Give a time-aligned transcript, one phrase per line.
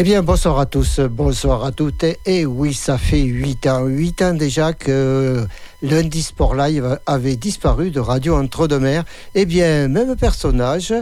[0.00, 2.06] Eh bien, bonsoir à tous, bonsoir à toutes.
[2.24, 5.46] Et oui, ça fait 8 ans, 8 ans déjà que
[5.82, 9.04] lundi Sport Live avait disparu de Radio Entre-deux-Mers.
[9.34, 10.94] Eh bien, même personnage,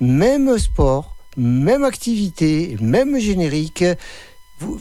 [0.00, 3.84] même sport, même activité, même générique.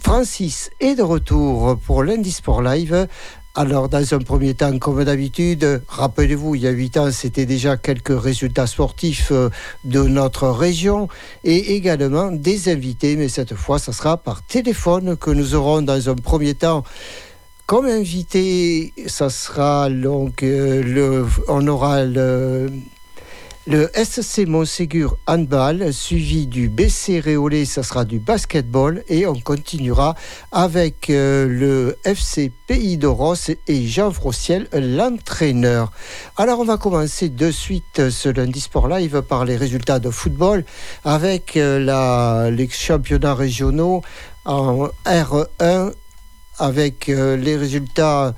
[0.04, 3.08] Francis est de retour pour lundi Sport Live
[3.56, 7.78] alors, dans un premier temps, comme d'habitude, rappelez-vous, il y a huit ans, c'était déjà
[7.78, 9.50] quelques résultats sportifs euh,
[9.84, 11.08] de notre région
[11.44, 16.10] et également des invités, mais cette fois, ça sera par téléphone que nous aurons dans
[16.10, 16.84] un premier temps.
[17.68, 22.72] Comme invité, ça sera donc euh, le, on aura le
[23.66, 29.04] le SC Montségur handball, suivi du BC Réolé, ça sera du basketball.
[29.08, 30.16] Et on continuera
[30.52, 33.36] avec euh, le FC Pays d'Oros
[33.68, 35.94] et Jean Frossiel, l'entraîneur.
[36.36, 40.66] Alors on va commencer de suite ce lundi Sport Live par les résultats de football
[41.06, 44.02] avec euh, la, les championnats régionaux
[44.44, 45.94] en R1
[46.60, 48.36] avec euh, les résultats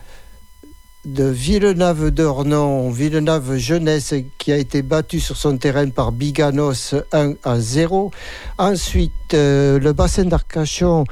[1.06, 7.34] de Villeneuve d'Ornon, Villeneuve Jeunesse qui a été battu sur son terrain par Biganos 1
[7.44, 8.12] à 0.
[8.58, 11.06] Ensuite, euh, le bassin d'Arcachon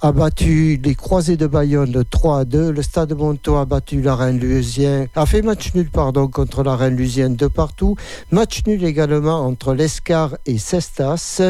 [0.00, 2.70] a battu les Croisés de Bayonne 3 à 2.
[2.70, 6.76] Le Stade Monto a battu la Reine Lusien, a fait match nul pardon contre la
[6.76, 7.96] Reine Lusien de partout.
[8.30, 11.40] Match nul également entre l'Escar et Cestas.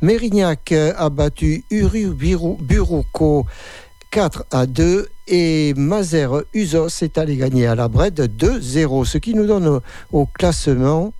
[0.00, 3.46] Mérignac a battu Uru Buruco
[4.10, 9.34] 4 à 2 et Mazer Usos est allé gagner à la Brede 2-0, ce qui
[9.34, 9.80] nous donne
[10.12, 11.12] au, classement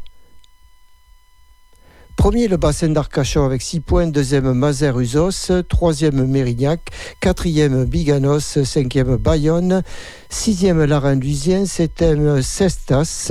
[2.17, 4.07] Premier, le bassin d'Arcachon avec 6 points.
[4.09, 5.63] Deuxième, Mazer Usos.
[5.69, 6.81] Troisième, Mérignac.
[7.21, 8.65] Quatrième, Biganos.
[8.65, 9.83] Cinquième, Bayonne.
[10.29, 11.65] Sixième, Larin-Lusien.
[11.65, 13.31] Septième, Cestas.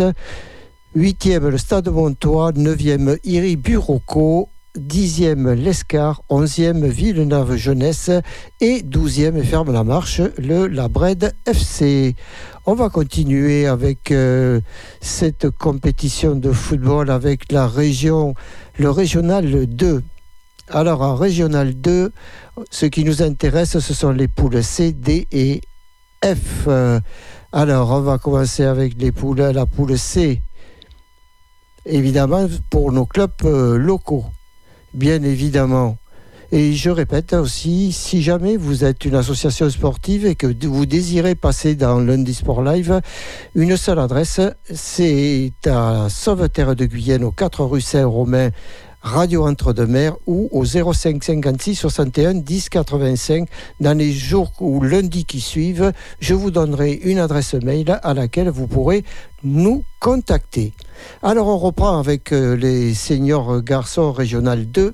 [0.96, 2.54] Huitième, le Stade Montois.
[2.56, 4.48] Neuvième, Iri Buroco.
[4.78, 8.12] 10e l'Escar, 11e Villeneuve Jeunesse
[8.62, 12.16] et 12e ferme la marche le Labred FC.
[12.66, 14.62] On va continuer avec euh,
[15.02, 18.36] cette compétition de football avec la région,
[18.78, 20.04] le régional 2.
[20.70, 22.12] Alors en régional 2,
[22.70, 25.62] ce qui nous intéresse, ce sont les poules C, D et
[26.24, 26.68] F.
[27.52, 30.42] Alors on va commencer avec les poules, la poule C
[31.88, 34.26] évidemment pour nos clubs euh, locaux
[34.98, 35.98] bien évidemment.
[36.52, 41.36] Et je répète aussi, si jamais vous êtes une association sportive et que vous désirez
[41.36, 43.02] passer dans Lundi Sport Live,
[43.54, 44.40] une seule adresse,
[44.74, 48.50] c'est à Sauveterre de Guyenne, au 4 rue Saint-Romain,
[49.02, 53.48] Radio Entre-deux-Mers ou au 05 56 61 10 85.
[53.80, 58.50] Dans les jours ou lundi qui suivent, je vous donnerai une adresse mail à laquelle
[58.50, 59.04] vous pourrez
[59.44, 60.74] nous contacter.
[61.22, 64.94] Alors on reprend avec euh, les seniors garçons régional 2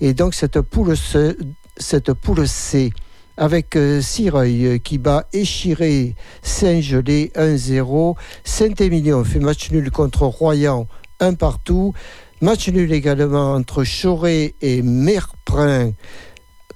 [0.00, 1.36] et donc cette poule C,
[1.76, 2.92] cette poule C
[3.36, 10.86] avec euh, Sireuil qui bat Échiré Saint-Gelais 1-0, Saint-Émilion fait match nul contre Royan
[11.20, 11.92] 1 partout,
[12.40, 15.92] match nul également entre Choré et Merprin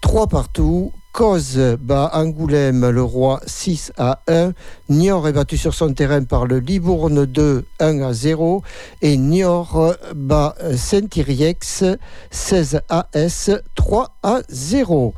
[0.00, 4.52] 3 partout, Cause bat Angoulême le roi 6 à 1.
[4.88, 8.62] Niort est battu sur son terrain par le Libourne 2 1 à 0.
[9.02, 11.82] Et Niort bat Saint-Iriex
[12.30, 15.14] 16 AS 3 à 0.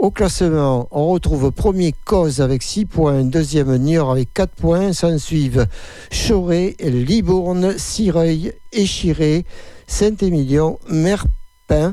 [0.00, 4.94] Au classement, on retrouve premier Cause avec 6 points, deuxième Niort avec 4 points.
[4.94, 5.66] S'en suivent
[6.10, 9.44] Choré, Libourne, Cireuil, Échiré,
[9.86, 11.92] Saint-Émilion, Merpin,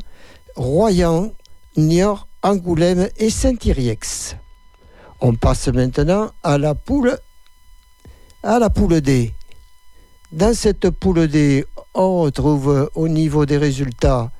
[0.55, 1.33] Royan,
[1.75, 4.37] Niort Angoulême et Saint-Iriex.
[5.19, 7.19] On passe maintenant à la poule
[8.41, 9.33] à la poule D.
[10.31, 14.31] Dans cette poule D, on retrouve au niveau des résultats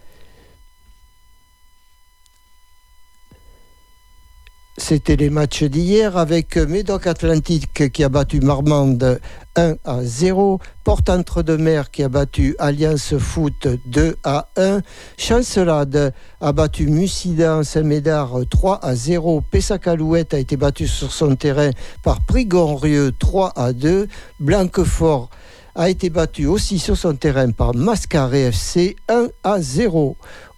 [4.79, 9.19] C'était les matchs d'hier avec Médoc Atlantique qui a battu Marmande
[9.55, 14.81] 1 à 0, Porte entre deux mer qui a battu Alliance Foot 2 à 1,
[15.17, 21.71] Chancelade a battu Mussidan Saint-Médard 3 à 0, Pessac-Alouette a été battu sur son terrain
[22.03, 24.07] par Prigonrieux 3 à 2,
[24.39, 25.31] Blanquefort
[25.77, 30.17] a été battu aussi sur son terrain par Mascaré FC 1 à 0.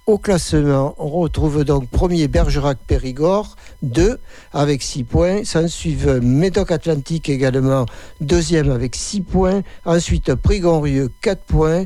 [0.10, 4.20] Au classement, on retrouve donc premier Bergerac-Périgord, 2
[4.54, 5.44] avec 6 points.
[5.44, 7.86] S'en suivent Médoc Atlantique également,
[8.20, 9.62] deuxième avec 6 points.
[9.86, 11.84] Ensuite, Prigonrieux, 4 points.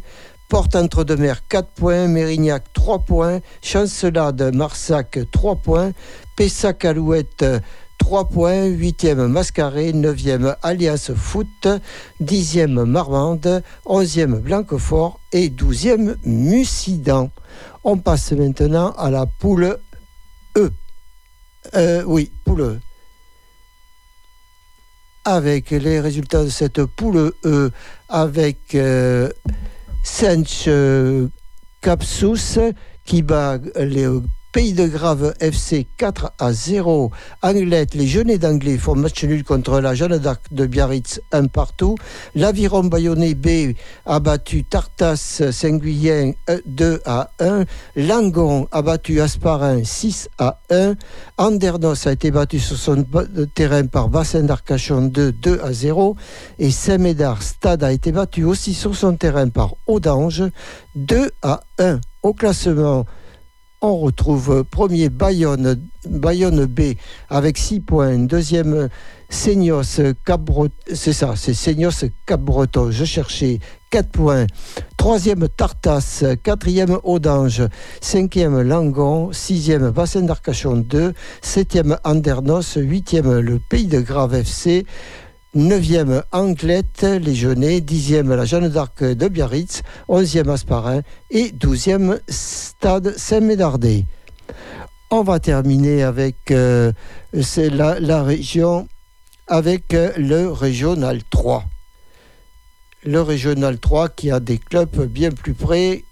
[0.48, 5.92] Porte entre deux mers 4 points, Mérignac 3 points, Chancelade Marsac 3 points,
[6.38, 7.44] Pessac Alouette
[7.98, 11.68] 3 points, 8e Mascaré, 9e Alliance Foot,
[12.22, 17.30] 10e Marmande, 11e Blanquefort et 12e Mussidan.
[17.86, 19.78] On passe maintenant à la poule
[20.58, 20.72] E.
[21.76, 22.80] Euh, oui, poule E.
[25.26, 27.72] Avec les résultats de cette poule E,
[28.10, 29.30] avec euh,
[30.04, 30.70] Sench
[31.82, 32.60] Capsus
[33.06, 34.08] qui bat les
[34.54, 37.10] Pays de Grave FC 4 à 0.
[37.42, 41.96] Anglette, les Jeunets d'Anglais font match nul contre la Jeanne d'Arc de Biarritz, un partout.
[42.36, 43.74] L'Aviron Bayonnais B
[44.06, 46.34] a battu Tartas Saint-Guyien
[46.68, 47.64] 2 à 1.
[47.96, 50.94] Langon a battu Asparin 6 à 1.
[51.40, 53.04] Andernos a été battu sur son
[53.56, 56.16] terrain par Bassin d'Arcachon 2, 2 à 0.
[56.60, 60.44] Et Saint-Médard Stade a été battu aussi sur son terrain par Audange
[60.94, 62.00] 2 à 1.
[62.22, 63.08] Au classement,
[63.84, 65.78] on retrouve premier Bayonne,
[66.10, 66.96] Bayonne B
[67.30, 68.18] avec 6 points.
[68.18, 68.88] Deuxième
[69.30, 70.74] Seignos Cap-Breton.
[70.94, 72.92] C'est ça, c'est Seignos Cap-Breton.
[72.92, 73.60] Je cherchais
[73.92, 74.48] 4 points.
[74.98, 76.24] Troisième Tartas.
[76.44, 77.64] Quatrième Audange.
[78.00, 79.34] Cinquième Langon.
[79.34, 81.14] Sixième Bassin d'Arcachon 2.
[81.42, 82.78] Septième Andernos.
[82.78, 84.86] Huitième le Pays de Grave FC.
[85.56, 93.16] 9e Anglette, les Jeunets, 10e la Jeanne d'Arc de Biarritz, 11e Asparin et 12e Stade
[93.16, 94.06] Saint-Médardais.
[95.12, 96.92] On va terminer avec euh,
[97.34, 98.88] la, la, région,
[99.48, 101.66] avec euh, le Régional 3.
[103.06, 106.04] Le Régional 3 qui a des clubs bien plus près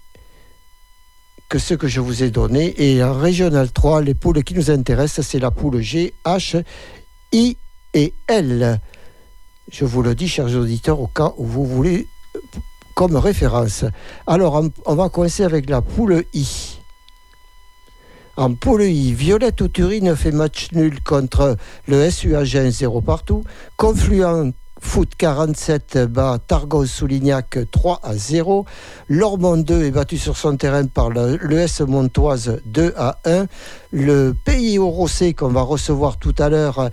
[1.48, 2.74] que ceux que je vous ai donnés.
[2.78, 6.62] Et en Régional 3, les poules qui nous intéressent, c'est la poule G, H,
[7.32, 7.56] I
[7.92, 8.80] et L.
[9.72, 12.06] Je vous le dis, chers auditeurs, au cas où vous voulez
[12.94, 13.86] comme référence.
[14.26, 16.78] Alors, on va commencer avec la poule I.
[18.36, 21.56] En poule I, Violette Turine fait match nul contre
[21.88, 23.44] le SU Agen 0 partout.
[23.78, 28.66] Confluent Foot 47 bat Targon Soulignac 3 à 0.
[29.08, 33.46] Lormont 2 est battu sur son terrain par l'ES Montoise 2 à 1.
[33.92, 36.90] Le Pays au Rossé qu'on va recevoir tout à l'heure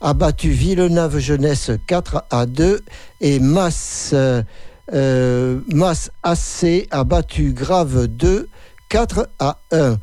[0.00, 2.80] a battu Villeneuve Jeunesse 4 à 2
[3.20, 8.48] et Mass, euh, Mass AC a battu Grave 2
[8.88, 9.98] 4 à 1.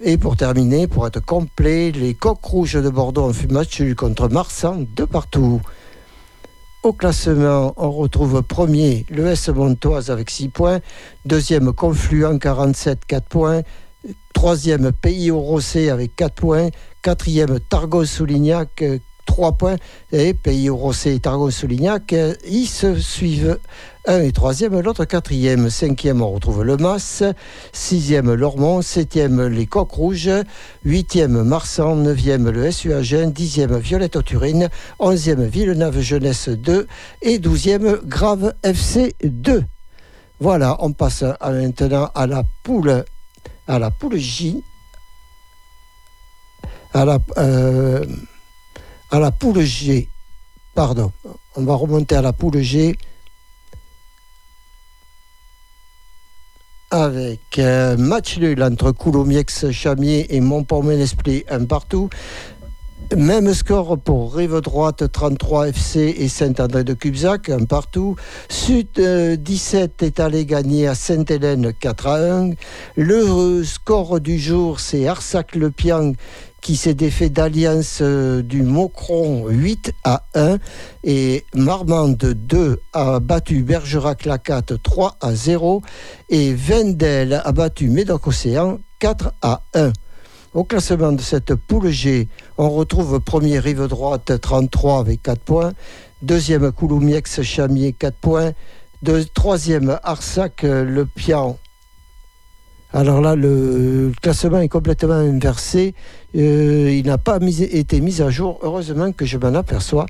[0.00, 4.28] Et pour terminer, pour être complet, les Coqs Rouges de Bordeaux ont fait match contre
[4.28, 5.60] Marsan de partout.
[6.84, 10.78] Au classement, on retrouve premier l'ES Montoise avec 6 points,
[11.24, 13.62] deuxième Confluent 47, 4 points,
[14.32, 16.68] troisième Pays au Rossé avec 4 points,
[17.02, 18.84] quatrième Targon Soulignac
[19.28, 19.76] 3 points.
[20.10, 22.14] Et Pays Rossé et Targon Soulignac,
[22.48, 23.58] ils se suivent.
[24.06, 27.22] Un et troisième, l'autre quatrième, cinquième, on retrouve le Mas,
[27.74, 30.30] sixième Lormont, septième les Coqs Rouges,
[30.82, 36.86] huitième Marsan, neuvième le SU Agen, dixième Violette Turine, onzième Villeneuve Jeunesse 2
[37.20, 39.62] et douzième Grave FC 2.
[40.40, 43.04] Voilà, on passe maintenant à la poule,
[43.66, 44.62] à la poule J,
[46.94, 48.06] à la euh,
[49.10, 50.08] à la poule G.
[50.74, 51.12] Pardon,
[51.56, 52.96] on va remonter à la poule G
[56.90, 62.08] avec un match nul entre Coulomiex, Chamier et Montport-Ménesprit, un partout.
[63.16, 68.16] Même score pour Rive Droite 33 FC et Saint-André de Cubzac, un partout.
[68.50, 72.50] Sud 17 est allé gagner à Sainte-Hélène 4 à 1.
[72.96, 76.12] Le score du jour, c'est Arsac-le-Pian
[76.60, 80.58] qui s'est défait d'Alliance euh, du Mocron 8 à 1
[81.04, 85.82] et Marmande 2 a battu Bergerac-Lacat 3 à 0
[86.28, 89.92] et Vendel a battu Médoc-Océan 4 à 1.
[90.54, 95.72] Au classement de cette poule G, on retrouve premier Rive Droite 33 avec 4 points,
[96.22, 98.52] deuxième Couloumiex Chamier 4 points,
[99.34, 101.58] troisième Arsac Le Pian
[102.92, 105.94] alors là, le classement est complètement inversé.
[106.34, 108.58] Euh, il n'a pas été mis à jour.
[108.62, 110.06] Heureusement que je m'en aperçois.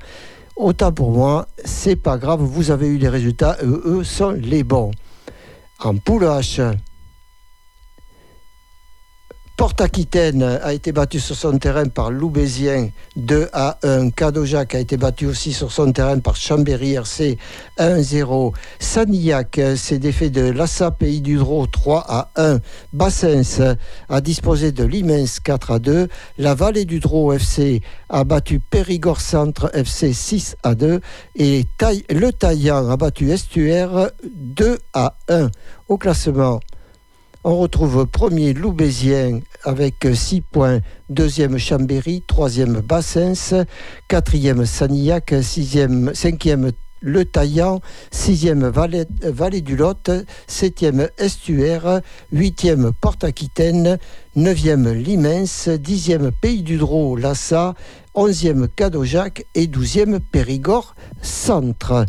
[0.55, 2.41] Autant pour moi, c'est pas grave.
[2.41, 3.57] Vous avez eu les résultats.
[3.63, 4.91] eux sont les bons.
[5.81, 6.73] En poule H,
[9.59, 14.11] Porte-Aquitaine a été battu sur son terrain par Loubésien 2 à 1.
[14.11, 17.37] Cadojac a été battu aussi sur son terrain par Chambéry RC
[17.77, 18.53] 1-0.
[18.79, 22.59] Sanillac s'est défait de Lassa Pays du Drô 3 à 1.
[22.93, 23.75] Bassens
[24.07, 26.07] a disposé de l'Immens 4 à 2.
[26.37, 31.01] La Vallée du Drô FC a battu Périgord Centre FC 6 à 2.
[31.35, 31.65] Et
[32.09, 35.49] le Taillant a battu Estuaire 2 à 1.
[35.89, 36.61] Au classement,
[37.43, 40.79] on retrouve premier Loubésien avec 6 points,
[41.09, 43.53] deuxième Chambéry, troisième Bassens,
[44.07, 47.79] quatrième Sanillac, sixième, cinquième le Taillant,
[48.11, 48.67] 6e
[49.23, 50.09] Vallée, du Lot,
[50.49, 52.01] 7e Estuaire,
[52.33, 53.97] 8e Porte-Aquitaine,
[54.35, 57.73] 9e Limens, 10e Pays du Drô, Lassa,
[58.15, 62.05] 11e Cadojac et 12e Périgord Centre.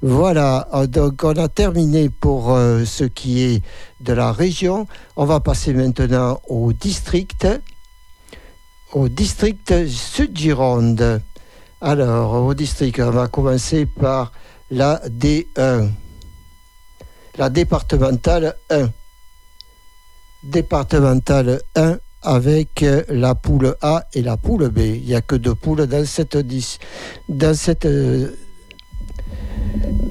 [0.00, 3.62] Voilà, euh, donc on a terminé pour euh, ce qui est
[4.00, 4.86] de la région.
[5.16, 7.48] On va passer maintenant au district,
[8.92, 11.20] au district Sud-Gironde.
[11.80, 14.30] Alors, au district, on va commencer par
[14.70, 15.90] la D1,
[17.36, 18.90] la départementale 1.
[20.44, 24.78] Départementale 1 avec euh, la poule A et la poule B.
[24.78, 26.36] Il n'y a que deux poules dans cette,
[27.28, 27.88] dans cette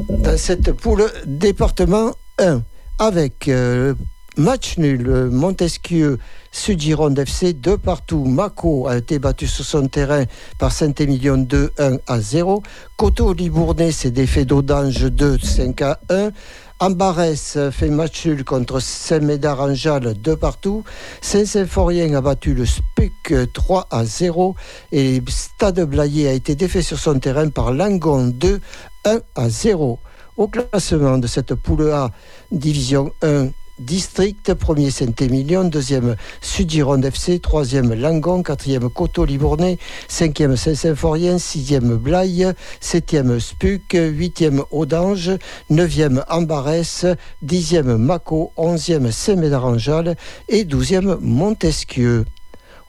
[0.10, 2.62] dans cette poule département 1
[3.00, 3.94] avec euh,
[4.38, 6.20] match nul Montesquieu
[6.52, 8.24] Sud-Gironde FC 2 partout.
[8.26, 10.24] Mako a été battu sur son terrain
[10.60, 12.64] par Saint-Émilion 2 1 à 0.
[12.98, 16.32] Coteau Libournais s'est défait d'Audange 2 5 à 1.
[16.80, 20.84] Ambarès fait match nul contre Saint-Médard-en-Jalles 2 partout.
[21.22, 24.56] Saint-Symphorien a battu le SPUC 3 à 0.
[24.92, 28.62] Et Stade Blayer a été défait sur son terrain par Langon 2
[29.08, 30.00] 1 à 0.
[30.36, 32.12] Au classement de cette poule A,
[32.52, 33.48] division 1,
[33.80, 39.78] district, premier Saint-Émilion, deuxième Sud-Gironde FC, troisième Langon, quatrième Coteau Libournais,
[40.10, 45.32] cinquième Saint-Symphorien, sixième Blaye, septième Spuc, huitième Audange,
[45.70, 47.06] neuvième Ambarès,
[47.42, 50.18] dixième Mako, onzième Saint-Médard-en-Jalles
[50.50, 52.26] et douzième Montesquieu.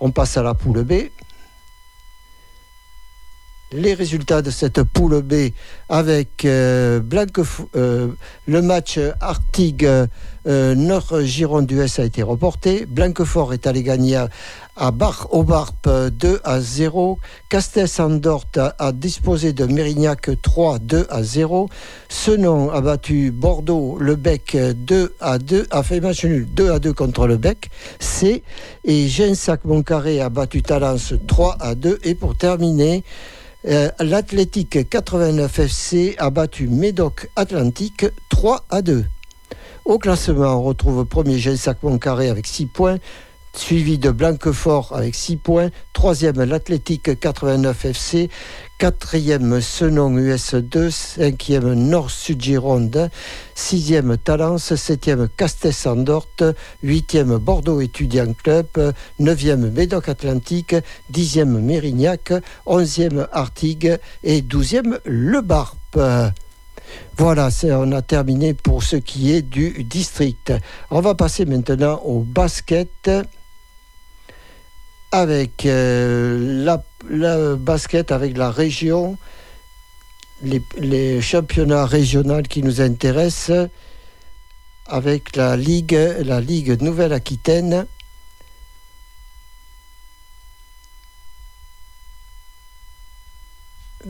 [0.00, 1.10] On passe à la poule B
[3.72, 5.50] les résultats de cette poule B
[5.88, 7.00] avec euh,
[7.76, 8.08] euh,
[8.46, 9.84] le match Artigue
[10.46, 12.86] euh, Nord Gironde US a été reporté.
[12.86, 14.16] Blanquefort est allé gagner
[14.76, 17.18] à, Bar au Barp 2 à 0.
[17.50, 21.68] Castes Andort a, disposé de Mérignac 3 2 à 0.
[22.08, 26.78] Senon a battu Bordeaux le Bec 2 à 2 a fait match nul 2 à
[26.78, 28.42] 2 contre le Bec C
[28.84, 33.04] et Gensac Moncaré a battu Talence 3 à 2 et pour terminer
[33.66, 39.04] euh, L'Athlétique 89 FC a battu Médoc Atlantique 3 à 2.
[39.84, 42.98] Au classement, on retrouve premier Gensac Moncaré avec 6 points,
[43.54, 48.28] suivi de Blanquefort avec 6 points, troisième l'Athlétique 89 FC,
[48.78, 53.10] quatrième Senon US2, cinquième Nord-Sud-Gironde,
[53.56, 56.28] sixième Talence, septième Castes-Andort,
[56.84, 60.76] huitième Bordeaux Étudiant Club, neuvième Médoc Atlantique,
[61.10, 62.32] dixième Mérignac,
[62.66, 65.98] onzième Artigue et douzième Le Barp.
[67.16, 70.52] Voilà, on a terminé pour ce qui est du district.
[70.92, 73.10] On va passer maintenant au basket
[75.10, 76.64] avec euh,
[77.08, 79.16] la, basket, avec la région,
[80.42, 83.68] les, championnats régionaux qui nous intéressent,
[84.86, 87.86] avec la Ligue, la Ligue Nouvelle-Aquitaine.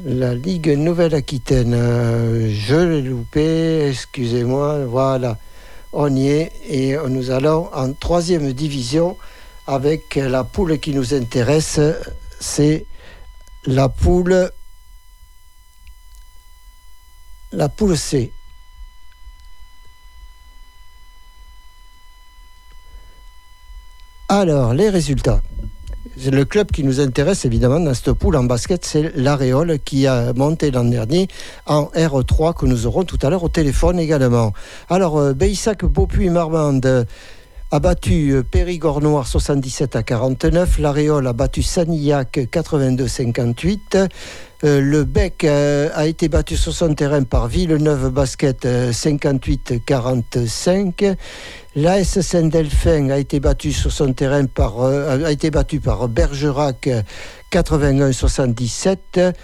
[0.04, 5.38] La Ligue Nouvelle-Aquitaine, euh, je l'ai loupé, excusez-moi, voilà,
[5.92, 9.16] on y est et nous allons en troisième division
[9.68, 11.78] avec la poule qui nous intéresse,
[12.40, 12.86] c'est
[13.66, 14.50] la poule
[17.52, 18.32] la poule C.
[24.30, 25.42] Alors, les résultats.
[26.26, 30.32] Le club qui nous intéresse évidemment dans cette poule en basket, c'est l'Aréole qui a
[30.32, 31.28] monté l'an dernier
[31.66, 34.52] en R3 que nous aurons tout à l'heure au téléphone également.
[34.90, 37.06] Alors, euh, Beissac, Beaupuy, Marmande,
[37.70, 40.78] a battu euh, Périgord Noir 77 à 49.
[40.78, 44.08] L'Aréole a battu Sanillac 82-58.
[44.64, 51.14] Euh, le Bec euh, a été battu sur son terrain par Villeneuve Basket 58-45.
[51.76, 56.88] L'AS Saint-Delphin a été battu sur son terrain par a été battu par Bergerac
[57.52, 59.34] 81-77.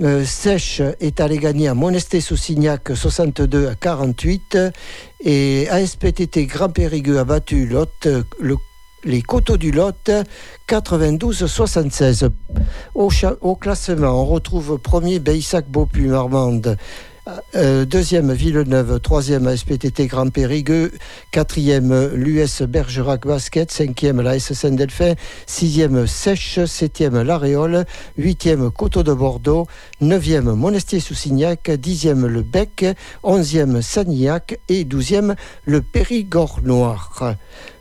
[0.00, 4.56] Euh, Sèche est allé gagner à Monesté-sous-Signac 62 à 48
[5.20, 8.08] et ASPTT Grand Périgueux a battu Lot,
[9.04, 10.10] les Coteaux du Lot
[10.66, 12.30] 92-76.
[12.94, 13.10] Au,
[13.42, 16.78] au, classement, on retrouve premier Beissac Beaupuy Marmande
[17.54, 20.90] euh, deuxième Villeneuve, troisième SPTT Grand Périgueux,
[21.30, 25.14] quatrième l'US Bergerac Basket, cinquième la SSN Delphin,
[25.46, 27.84] sixième Sèche, septième L'Aréole,
[28.18, 29.68] huitième Coteau de Bordeaux,
[30.00, 32.86] neuvième Monestier-sous-Signac, dixième Le Bec,
[33.22, 37.36] onzième Sanillac et douzième le Périgord Noir.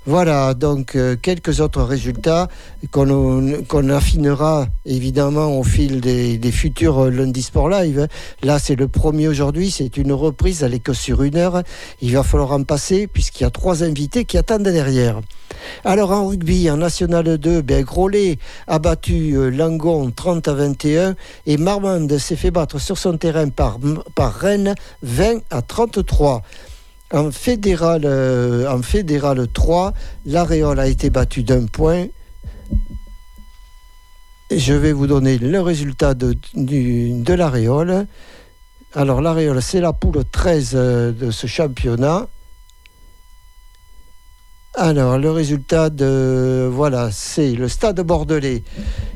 [0.08, 2.48] Voilà, donc euh, quelques autres résultats
[2.90, 8.08] qu'on affinera évidemment au fil des, futurs lundi Sport Live.
[8.42, 11.62] Là, c'est le premier aujourd'hui, c'est une reprise, elle est que sur une heure.
[12.02, 15.22] Il va falloir en passer puisqu'il y a trois invités qui attendent derrière.
[15.86, 17.86] Alors en rugby, en National 2, ben,
[18.66, 21.16] a battu euh, Langon 30 à 21
[21.46, 23.78] et Marmande s'est fait battre sur son terrain par,
[24.16, 26.42] par Rennes 20 à 33.
[27.14, 29.94] En fédéral, euh, en fédéral 3,
[30.26, 32.06] l'Aréole a été battu d'un point.
[34.50, 38.08] Je vais vous donner le résultat de, de l'Aréole.
[38.94, 42.28] Alors l'Aréole, c'est la poule 13 euh, de ce championnat.
[44.76, 46.66] Alors, le résultat de.
[46.72, 48.64] Voilà, c'est le stade bordelais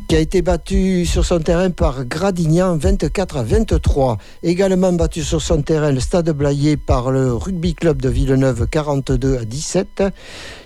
[0.09, 4.17] qui a été battu sur son terrain par Gradignan 24 à 23.
[4.43, 9.37] Également battu sur son terrain le stade Blayé par le rugby club de Villeneuve 42
[9.37, 10.03] à 17.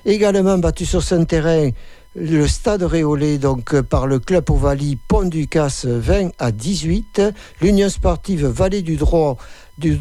[0.06, 1.70] Également battu sur son terrain
[2.16, 7.22] le stade Réolé donc par le club Ovalie Pont du Casse 20 à 18.
[7.62, 9.38] L'Union sportive Vallée du Droit
[9.80, 10.00] du,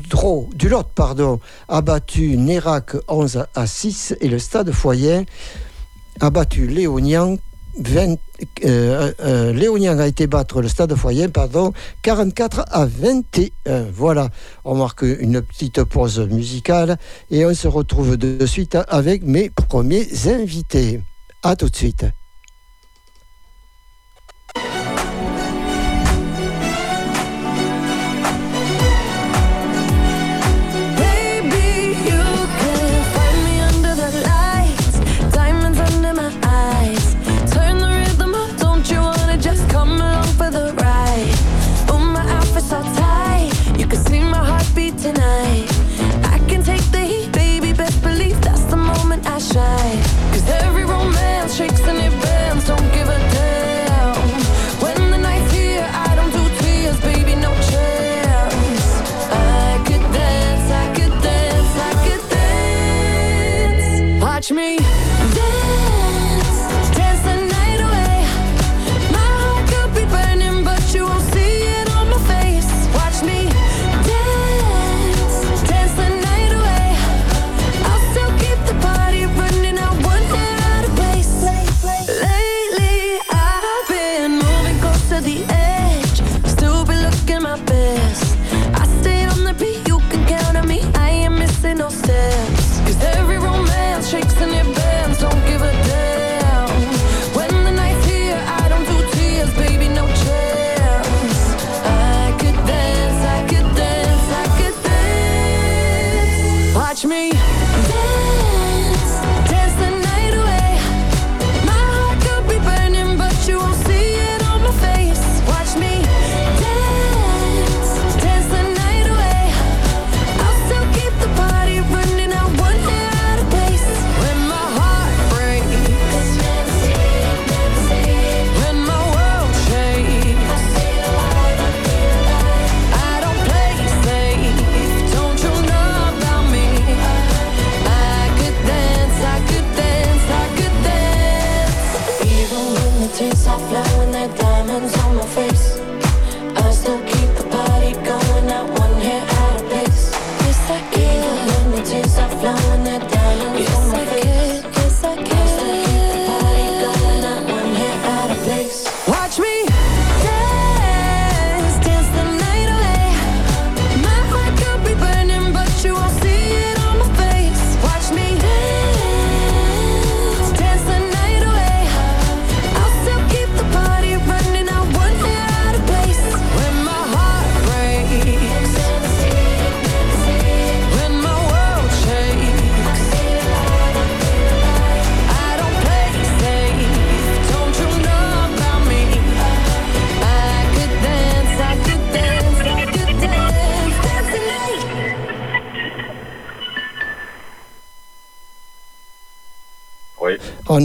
[0.54, 5.24] du Lot pardon, a battu Nérac 11 à 6 et le Stade Foyen
[6.20, 7.36] a battu Léonian
[7.78, 8.16] 20,
[8.64, 13.86] euh, euh, Léonian a été battre le Stade Foyen pardon, 44 à 21.
[13.92, 14.30] Voilà,
[14.64, 16.98] on marque une petite pause musicale
[17.30, 21.00] et on se retrouve de suite avec mes premiers invités.
[21.44, 22.04] A tout de suite.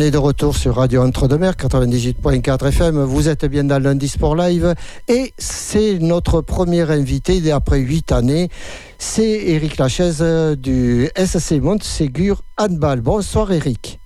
[0.04, 3.04] Est de retour sur Radio Entre-deux-Mers 98.4 FM.
[3.04, 4.76] Vous êtes bien dans Lundi Sport Live
[5.08, 8.50] et c'est notre premier invité après huit années.
[8.98, 10.22] C'est Eric Lachaise
[10.58, 13.00] du SC Montségur Handball.
[13.00, 14.00] Bonsoir Eric.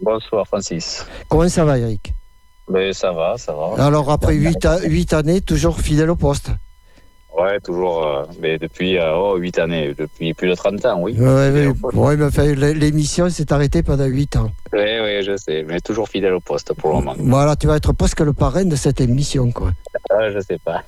[0.00, 1.04] Bonsoir Francis.
[1.28, 2.14] Comment ça va Eric
[2.70, 3.84] Mais ben, Ça va, ça va.
[3.84, 6.50] Alors après huit, années, toujours fidèle au poste
[7.36, 11.16] Ouais, toujours, euh, mais depuis euh, oh, 8 années, depuis plus de 30 ans, oui.
[11.18, 14.52] Ouais, au ouais, mais enfin, l- l'émission s'est arrêtée pendant 8 ans.
[14.72, 17.14] Oui, oui, je sais, mais toujours fidèle au poste pour le moment.
[17.18, 19.72] Voilà, tu vas être presque le parrain de cette émission, quoi.
[20.10, 20.82] Ah, je sais pas.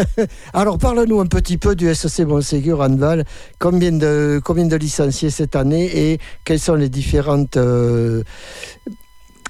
[0.54, 3.24] Alors, parle-nous un petit peu du SC Montségur Handball.
[3.58, 8.22] Combien de, combien de licenciés cette année et quels sont les différents euh,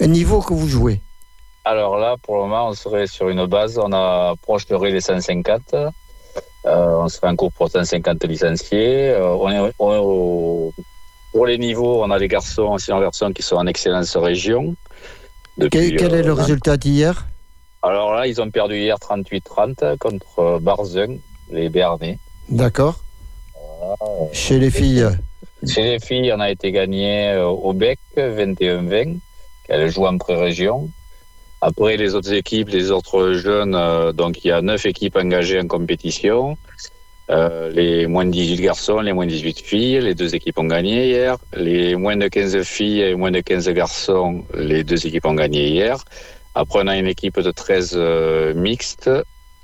[0.00, 1.00] niveaux que vous jouez?
[1.64, 5.74] Alors là, pour le moment, on serait sur une base, on approcherait les 150.
[6.66, 9.11] Euh, on serait en cours pour 150 licenciés.
[9.11, 10.73] Euh, on est, on est au-
[11.33, 14.75] pour les niveaux, on a des garçons, anciens garçons qui sont en excellence région.
[15.57, 17.27] Depuis, Quel, est euh, le résultat d'hier?
[17.83, 21.16] Alors là, ils ont perdu hier 38-30 contre Barzun,
[21.51, 22.18] les Béarnais.
[22.49, 23.01] D'accord
[24.33, 25.07] Chez les filles
[25.66, 29.18] Chez les filles, on a été gagné euh, au Bec 21-20,
[29.66, 30.90] qu'elle joue en pré-région.
[31.61, 35.61] Après, les autres équipes, les autres jeunes, euh, donc il y a neuf équipes engagées
[35.61, 36.57] en compétition.
[37.31, 40.64] Euh, les moins de 18 garçons, les moins de 18 filles, les deux équipes ont
[40.64, 41.37] gagné hier.
[41.55, 45.68] Les moins de 15 filles et moins de 15 garçons, les deux équipes ont gagné
[45.68, 46.05] hier.
[46.57, 49.11] Après, on a une équipe de 13 euh, mixtes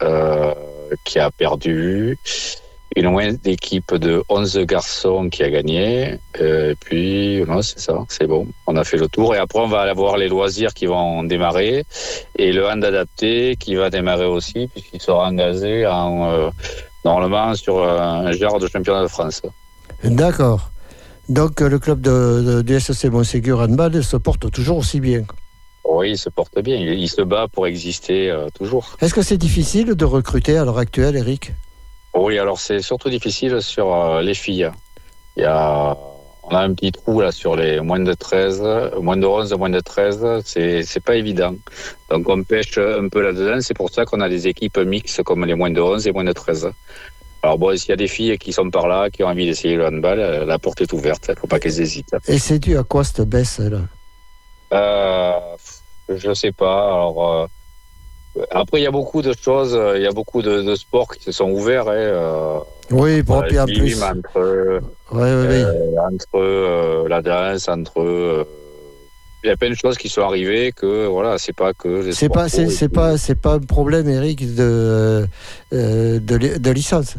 [0.02, 0.54] euh,
[1.04, 2.18] qui a perdu
[2.96, 6.18] une moyenne d'équipe de 11 garçons qui a gagné.
[6.40, 8.46] Euh, Et puis, non, c'est ça, c'est bon.
[8.66, 9.34] On a fait le tour.
[9.34, 11.84] Et après, on va avoir les loisirs qui vont démarrer
[12.38, 16.50] et le hand adapté qui va démarrer aussi, puisqu'il sera engagé en, euh,
[17.04, 19.42] normalement sur un genre de championnat de France.
[20.04, 20.70] D'accord.
[21.28, 25.24] Donc, euh, le club de, de- du SC Montségur Handball se porte toujours aussi bien.
[25.88, 26.76] Oui, il se porte bien.
[26.76, 28.96] Il, il se bat pour exister euh, toujours.
[29.00, 31.52] Est-ce que c'est difficile de recruter à l'heure actuelle, Eric?
[32.16, 34.70] Oui, alors c'est surtout difficile sur euh, les filles.
[35.36, 35.96] Il y a,
[36.44, 38.62] on a un petit trou là sur les moins de 13,
[39.00, 41.54] moins de 11, moins de 13, c'est, c'est pas évident.
[42.10, 45.44] Donc on pêche un peu là-dedans, c'est pour ça qu'on a des équipes mixtes comme
[45.44, 46.70] les moins de 11 et moins de 13.
[47.42, 49.76] Alors bon, s'il y a des filles qui sont par là, qui ont envie d'essayer
[49.76, 52.16] le handball, euh, la porte est ouverte, faut pas qu'elles hésitent.
[52.28, 53.82] Et c'est dû à quoi cette baisse là?
[54.72, 55.38] Euh,
[56.08, 56.86] je sais pas.
[56.86, 57.46] Alors euh,
[58.50, 61.24] après, il y a beaucoup de choses, il y a beaucoup de, de sports qui
[61.24, 61.88] se sont ouverts.
[61.88, 62.58] Hein, euh,
[62.90, 64.02] Oui, puis en plus.
[64.02, 64.80] entre
[65.12, 65.62] Ouais, ouais.
[65.62, 68.44] Euh, entre euh, la danse, entre euh,
[69.44, 72.28] il y a plein de choses qui sont arrivées que voilà, c'est pas que C'est
[72.28, 75.28] pas, c'est, pas, c'est pas un problème, Eric, de,
[75.72, 77.14] euh, de, de licence,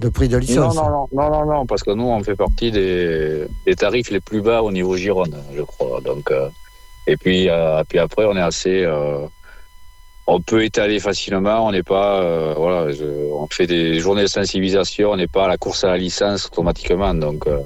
[0.00, 0.74] de prix de licence.
[0.74, 4.20] non, non, non, non, non, parce que nous, on fait partie des, des tarifs les
[4.20, 6.00] plus bas au niveau Gironde, je crois.
[6.00, 6.48] Donc, euh,
[7.06, 8.84] et puis, euh, puis après, on est assez.
[10.34, 12.20] On peut étaler facilement, on n'est pas.
[12.22, 15.84] euh, voilà, je- on fait des journées de sensibilisation, on n'est pas à la course
[15.84, 17.14] à la licence automatiquement.
[17.14, 17.58] Donc, euh,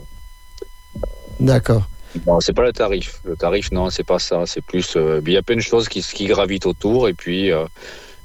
[1.41, 1.83] D'accord.
[2.27, 3.21] Non, c'est pas le tarif.
[3.25, 4.45] Le tarif, non, c'est pas ça.
[4.47, 4.97] C'est plus.
[4.97, 7.51] euh, il y a plein de choses qui, qui gravitent autour et puis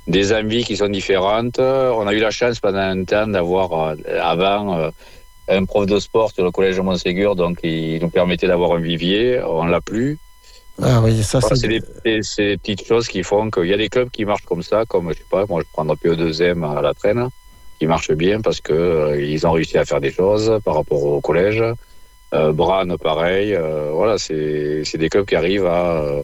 [0.08, 1.58] des envies qui sont différentes.
[1.60, 4.92] On a eu la chance pendant un temps d'avoir avant
[5.50, 8.80] un prof de sport sur le collège de Montségur, donc il nous permettait d'avoir un
[8.80, 9.42] vivier.
[9.44, 10.20] On l'a plus.
[10.82, 11.68] Ah oui, ça Voilà, c'est.
[11.68, 14.46] des, des- c'est des petites choses qui font qu'il y a des clubs qui marchent
[14.46, 17.28] comme ça, comme je sais pas, moi je prends le PE2M à la traîne,
[17.80, 21.04] qui marchent bien parce que euh, ils ont réussi à faire des choses par rapport
[21.04, 21.64] au collège.
[22.34, 23.54] Euh, Bran, pareil.
[23.56, 26.02] euh, voilà, c'est des clubs qui arrivent à.
[26.02, 26.22] euh,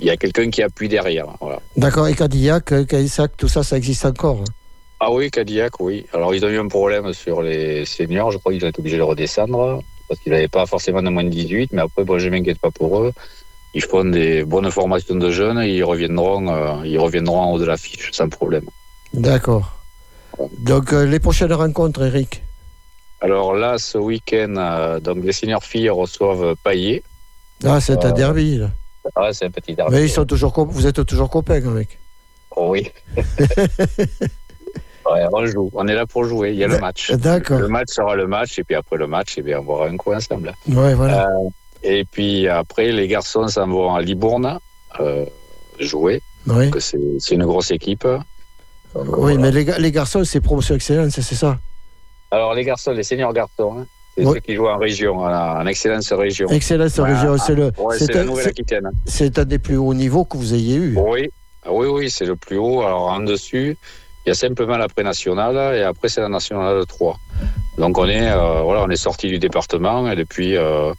[0.00, 1.26] Il y a quelqu'un qui appuie derrière.
[1.40, 1.60] Voilà.
[1.76, 2.08] D'accord.
[2.08, 4.38] Et Cadillac, Caïsac, tout ça, ça existe encore.
[4.40, 4.44] hein?
[5.00, 6.06] Ah oui, Cadillac, oui.
[6.14, 8.30] Alors ils ont eu un problème sur les seniors.
[8.30, 11.24] Je crois qu'ils ont été obligés de redescendre parce qu'ils n'avaient pas forcément de moins
[11.24, 11.72] de 18.
[11.72, 13.12] Mais après, bon, je m'inquiète pas pour eux.
[13.74, 17.58] Ils font des bonnes formations de jeunes et ils reviendront, euh, ils reviendront en haut
[17.58, 18.64] de l'affiche sans problème.
[19.12, 19.72] D'accord.
[20.60, 22.42] Donc, euh, les prochaines rencontres, Eric
[23.20, 27.02] Alors là, ce week-end, euh, donc les seniors filles reçoivent Paillet.
[27.64, 28.58] Ah, c'est un derby.
[28.58, 28.70] là.
[29.16, 29.92] Ah, c'est un petit derby.
[29.92, 31.98] Mais ils sont toujours, vous êtes toujours copains avec.
[32.56, 32.90] Oh oui.
[33.16, 33.24] ouais,
[35.32, 35.70] on joue.
[35.74, 36.50] On est là pour jouer.
[36.50, 37.10] Il y a le match.
[37.12, 37.58] D'accord.
[37.58, 39.96] Le match sera le match et puis après le match, eh bien, on boira un
[39.96, 40.54] coup ensemble.
[40.68, 41.28] Ouais, voilà.
[41.84, 44.58] Et puis après, les garçons s'en vont à Libourne
[45.00, 45.24] euh,
[45.78, 46.20] jouer.
[46.46, 46.70] oui.
[46.80, 48.06] C'est une grosse équipe.
[48.94, 49.38] Donc, Oui, voilà.
[49.38, 51.58] mais les, les garçons, c'est promotion excellence, c'est ça?
[52.30, 55.66] Alors les garçons, les seniors garçons, hein, c'est ceux qui jouent en région, en, en
[55.66, 56.48] excellence région.
[56.48, 58.90] Excellence Ouais, région, ah, c'est le, Ouais, c'est la Nouvelle-Aquitaine.
[59.04, 60.96] c'est un des plus hauts niveaux que vous ayez eu.
[60.96, 61.28] Oui,
[61.64, 62.82] Ah oui, oui, c'est le plus haut.
[62.82, 63.76] Alors en dessus,
[64.24, 67.16] il y a simplement la pré-nationale et après c'est la nationale 3.
[67.78, 70.92] Donc on est, euh, voilà, on est sorti du département et depuis, euh,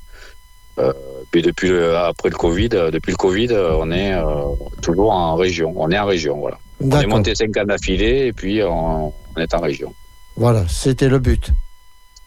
[1.36, 4.24] puis depuis le, après le Covid, euh, depuis le Covid, euh, on est euh,
[4.82, 5.74] toujours en région.
[5.76, 6.58] On est en région, voilà.
[6.80, 9.94] On est monté 5 ans d'affilée et puis on, on est en région.
[10.38, 11.52] Voilà, c'était le but.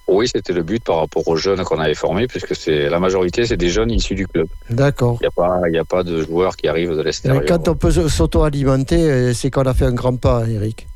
[0.08, 3.46] Oui, c'était le but par rapport aux jeunes qu'on avait formés, puisque c'est la majorité,
[3.46, 4.46] c'est des jeunes issus du club.
[4.68, 5.18] D'accord.
[5.20, 7.42] Il n'y a pas, il y a pas de joueurs qui arrivent de Mais l'extérieur.
[7.46, 10.86] Quand on peut s'auto-alimenter, euh, c'est qu'on a fait un grand pas, Eric.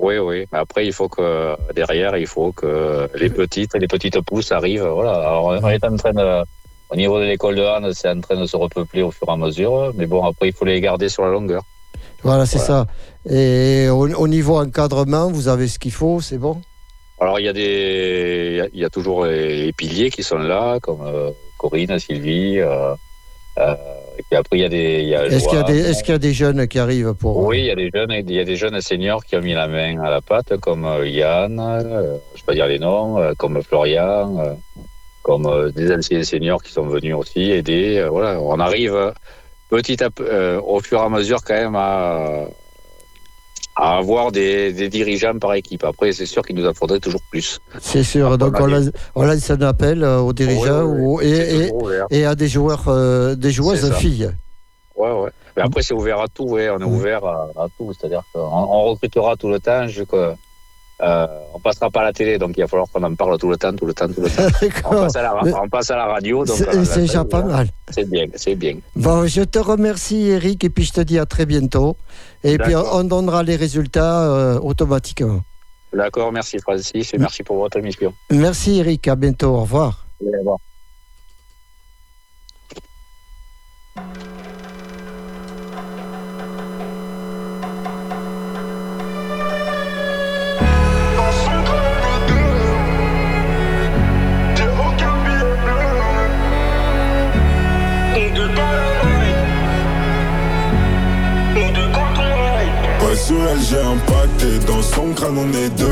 [0.00, 0.46] Oui, oui.
[0.52, 4.86] Mais après, il faut que derrière, il faut que les petites, les petites pousses arrivent.
[4.86, 5.12] Voilà.
[5.12, 6.44] Alors, on est en train de,
[6.90, 9.32] au niveau de l'école de Anne, c'est en train de se repeupler au fur et
[9.32, 9.92] à mesure.
[9.94, 11.62] Mais bon, après, il faut les garder sur la longueur.
[12.22, 12.86] Voilà, c'est ça.
[13.28, 16.60] Et au, niveau encadrement, vous avez ce qu'il faut, c'est bon?
[17.20, 21.02] Alors, il y a des, il y a toujours les, piliers qui sont là, comme
[21.02, 22.58] euh, Corinne, Sylvie.
[22.58, 22.94] Euh,
[23.58, 23.74] euh,
[24.18, 25.34] et puis après, il y a des.
[25.34, 27.38] Est-ce qu'il y, a des, est qu'il y a des jeunes qui arrivent pour.
[27.38, 29.54] Oui, il y a des jeunes, il y a des jeunes seniors qui ont mis
[29.54, 33.62] la main à la pâte, comme Yann, je ne peux pas dire les noms, comme
[33.62, 34.56] Florian,
[35.28, 38.06] comme des anciens seniors qui sont venus aussi aider.
[38.10, 39.12] voilà, on arrive
[39.68, 40.08] petit à
[40.62, 42.46] au fur et à mesure quand même à
[43.78, 45.84] à avoir des, des, dirigeants par équipe.
[45.84, 47.60] Après, c'est sûr qu'il nous en faudrait toujours plus.
[47.80, 48.36] C'est sûr.
[48.36, 51.70] Donc, on, lance, on lance un appel euh, aux dirigeants et,
[52.10, 54.32] et, à des joueurs, euh, des joueuses filles.
[54.96, 55.30] Ouais, ouais.
[55.56, 56.48] Mais après, c'est ouvert à tout.
[56.48, 56.68] Ouais.
[56.70, 57.92] On est ouvert à, à tout.
[57.94, 59.86] C'est-à-dire qu'on on recrutera tout le temps.
[59.86, 60.32] Je, que,
[61.00, 63.48] euh, on passera pas à la télé, donc il va falloir qu'on en parle tout
[63.48, 64.42] le temps, tout le temps, tout le temps.
[64.84, 66.44] on, passe à la, on passe à la radio.
[66.46, 67.68] C'est déjà pas mal.
[67.90, 68.76] C'est bien, c'est bien.
[68.96, 71.96] Bon, je te remercie Eric et puis je te dis à très bientôt.
[72.42, 75.40] Et puis on donnera les résultats euh, automatiquement.
[75.92, 78.12] D'accord, merci Francis et merci pour votre émission.
[78.30, 80.06] Merci Eric, à bientôt, au revoir.
[80.20, 80.58] au revoir.
[103.60, 105.86] J'ai impacté Dans son crâne on est deux.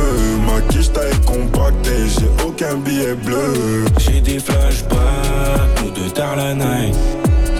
[0.46, 1.90] Ma quiche taille compactée.
[2.18, 3.84] J'ai aucun billet bleu.
[3.98, 6.94] J'ai des flashbacks Nous deux tard la night.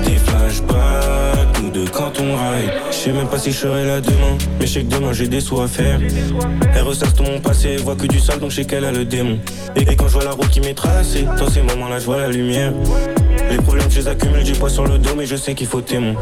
[0.05, 2.73] Des flashbacks Nous deux quand on ride.
[2.91, 5.29] Je sais même pas si je serai là demain Mais je sais que demain j'ai
[5.29, 6.01] des sous à faire.
[6.75, 9.05] Elle ressasse tout mon passé Voit que du sale donc je sais qu'elle a le
[9.05, 9.39] démon.
[9.75, 12.19] Et, quand je vois la route qui m'est tracée Dans ces moments là je vois
[12.19, 12.73] la lumière.
[13.51, 15.81] Les problèmes je les accumule J'ai pas sur le dos mais je sais qu'il faut
[15.81, 16.15] témoin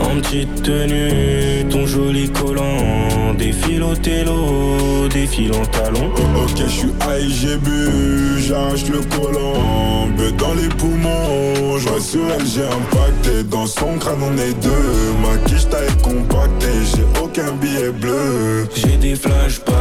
[0.00, 6.10] en, petite tenue, ton joli collant Défile au télo, défile en talon.
[6.36, 12.20] Ok, je suis high, j'ai bu, j'arrache le collant But dans les poumons, je sur
[12.30, 15.12] elle, j'ai impacté Dans son crâne, on est deux.
[15.22, 18.66] Ma quiche taille compactée, j'ai aucun billet bleu.
[18.74, 19.76] J'ai des flashbacks,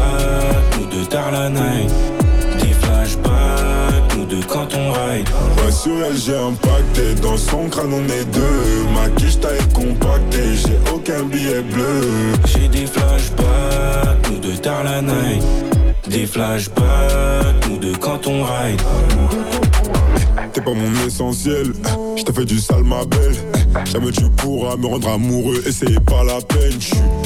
[0.82, 2.24] ou de tard la night
[4.27, 5.29] Des flashbacks, ou de quand on ride.
[5.63, 8.85] Ouais, sur elle, j'ai impacté Dans son crâne, on est deux.
[8.93, 12.01] Ma quiche taille compactée, j'ai aucun billet bleu.
[12.45, 15.43] J'ai des flashbacks, ou de tard la night.
[16.07, 18.81] Des flashbacks, ou de quand on ride.
[20.53, 21.73] T'es pas mon essentiel,
[22.15, 23.35] je t'ai fait du sale ma belle.
[23.91, 26.79] Jamais tu pourras me rendre amoureux et c'est pas la peine.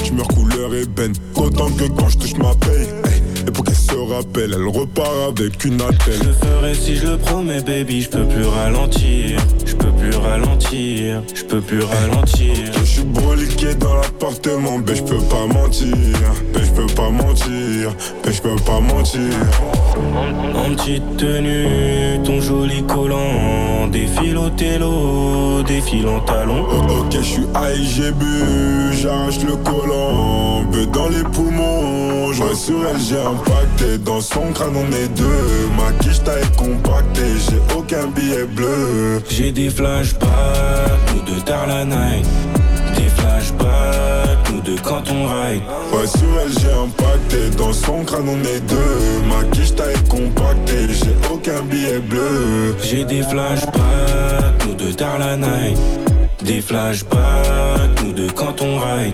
[0.04, 2.88] Je meurs couleur ébène, autant que quand je touche ma paye.
[3.48, 6.20] Et pour qu'elle se rappelle, elle repart avec une attelle.
[6.22, 8.02] Je le ferai si je le promets, baby.
[8.02, 9.40] Je peux plus ralentir.
[9.66, 11.22] Je peux plus ralentir.
[11.34, 12.56] Je peux plus ralentir.
[12.80, 15.96] Je suis broliqué dans l'appartement, mais je peux pas mentir.
[16.54, 17.96] Mais je peux pas mentir.
[18.26, 19.34] Mais je peux pas mentir.
[20.56, 23.88] En, petite tenue, ton joli collant.
[23.92, 26.66] Défile au télo, défile en talon.
[26.72, 28.94] Oh, ok, je suis high, j'ai bu.
[29.02, 30.64] J'arrache le collant.
[30.72, 33.89] Mais dans les poumons, je sur elle, j'ai impacté.
[33.98, 35.70] Dans son crâne, on est deux.
[35.76, 39.22] Ma quiche taille compactée, j'ai aucun billet bleu.
[39.30, 40.30] J'ai des flashbacks,
[41.16, 42.26] ou de tard la night.
[42.96, 45.62] Des flashbacks, ou de quand on ride.
[45.92, 47.50] Ouais, sur elle, j'ai impacté.
[47.58, 49.28] Dans son crâne, on est deux.
[49.28, 52.76] Ma quiche taille compactée, j'ai aucun billet bleu.
[52.84, 53.74] J'ai des flashbacks,
[54.70, 55.78] ou de tard la night.
[56.44, 59.14] Des flashbacks, ou de quand on ride.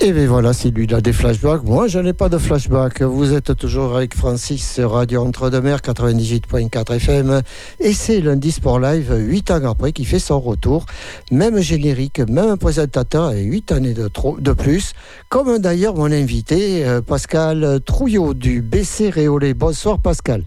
[0.00, 1.64] Et bien voilà, c'est lui, il a des flashbacks.
[1.64, 3.02] Moi, je n'ai pas de flashback.
[3.02, 7.42] Vous êtes toujours avec Francis, Radio Entre-deux-Mers, 98.4 FM.
[7.80, 10.86] Et c'est lundi Sport Live, 8 ans après, qui fait son retour.
[11.32, 14.08] Même générique, même présentateur et 8 années de,
[14.38, 14.92] de plus.
[15.30, 19.52] Comme d'ailleurs mon invité, euh, Pascal Trouillot du BC Réolé.
[19.52, 20.44] Bonsoir Pascal.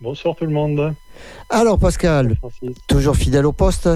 [0.00, 0.94] Bonsoir tout le monde.
[1.48, 2.36] Alors Pascal,
[2.88, 3.88] toujours fidèle au poste?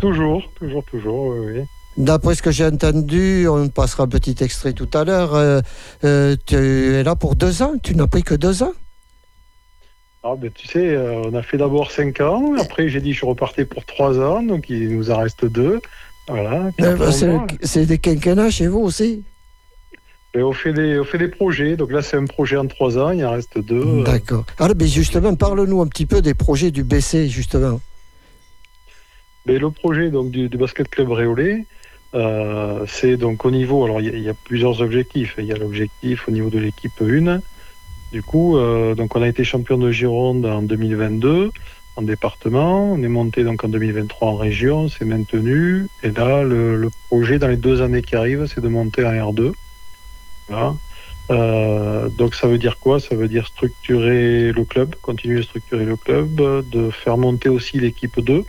[0.00, 1.60] Toujours, toujours, toujours, oui.
[1.60, 1.62] oui.
[1.96, 5.34] D'après ce que j'ai entendu, on passera un petit extrait tout à l'heure.
[5.34, 5.60] Euh,
[6.04, 8.72] euh, tu es là pour deux ans Tu n'as pris que deux ans?
[10.24, 12.54] Ah, ben, Tu sais, euh, on a fait d'abord cinq ans.
[12.58, 14.42] Après, j'ai dit je repartais pour trois ans.
[14.42, 15.80] Donc, il nous en reste deux.
[16.26, 16.70] Voilà.
[16.78, 16.98] Ben,
[17.62, 19.22] c'est des quinquennats chez vous aussi?
[20.36, 21.76] Et on, fait des, on fait des projets.
[21.76, 23.12] Donc là, c'est un projet en trois ans.
[23.12, 24.02] Il en reste deux.
[24.02, 24.44] D'accord.
[24.58, 27.80] Alors, mais justement, parle-nous un petit peu des projets du BC, justement.
[29.46, 31.66] Mais le projet donc, du, Basket Club Réolé,
[32.14, 33.84] euh, c'est donc au niveau.
[33.84, 35.34] Alors, il y, a plusieurs objectifs.
[35.38, 37.40] Il y a l'objectif au niveau de l'équipe 1.
[38.12, 41.50] Du coup, euh, donc on a été champion de Gironde en 2022
[41.96, 42.92] en département.
[42.92, 45.88] On est monté donc en 2023 en région, c'est maintenu.
[46.02, 49.52] Et là, le, projet dans les deux années qui arrivent, c'est de monter en R2.
[51.30, 53.00] Euh, donc ça veut dire quoi?
[53.00, 57.78] Ça veut dire structurer le club, continuer à structurer le club, de faire monter aussi
[57.78, 58.44] l'équipe 2,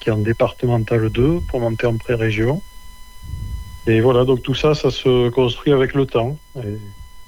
[0.00, 2.62] qui est en départemental 2, pour monter en pré-région.
[3.86, 6.36] Et voilà, donc tout ça, ça se construit avec le temps.
[6.56, 6.78] Il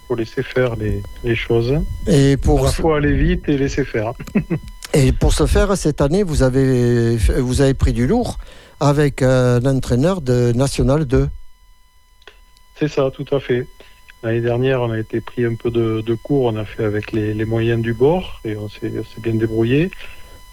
[0.07, 1.75] faut laisser faire les, choses.
[2.07, 4.13] Et pour à la fois aller vite et laisser faire.
[4.95, 8.39] et pour ce faire, cette année, vous avez, vous avez pris du lourd
[8.81, 11.29] avec un entraîneur de National 2.
[12.77, 13.67] C'est ça, tout à fait.
[14.23, 17.45] L'année dernière, on a été pris un peu de, cours, on a fait avec les,
[17.45, 19.91] moyens du bord et on s'est bien débrouillé.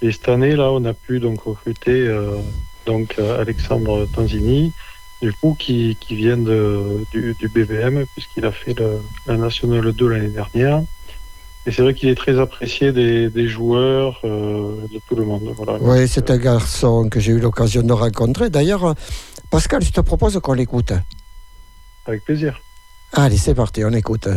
[0.02, 2.38] Et cette année, là, on a pu donc recruter euh,
[2.86, 4.74] donc euh, Alexandre Tanzini,
[5.22, 8.76] du coup, qui, vient de, du, BVM, puisqu'il a fait
[9.28, 10.82] la National 2 l'année dernière.
[11.68, 15.54] Et c'est vrai qu'il est très apprécié des, joueurs, euh, de tout le monde.
[15.82, 18.50] Oui, c'est un garçon que j'ai eu l'occasion de rencontrer.
[18.50, 18.96] D'ailleurs,
[19.52, 20.94] Pascal, je te propose qu'on l'écoute.
[22.08, 22.60] Avec plaisir.
[23.14, 24.28] Allez, c'est parti, on écoute.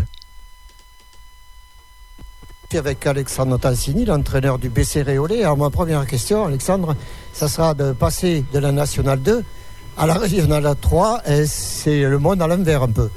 [2.75, 5.45] Avec Alexandre Tansini, l'entraîneur du BC Réolé.
[5.45, 6.97] Alors, ma première question, Alexandre,
[7.33, 9.45] ça sera de passer de la Nationale 2
[9.97, 11.23] à la Régionale 3.
[11.47, 13.09] C'est le monde à l'envers un peu.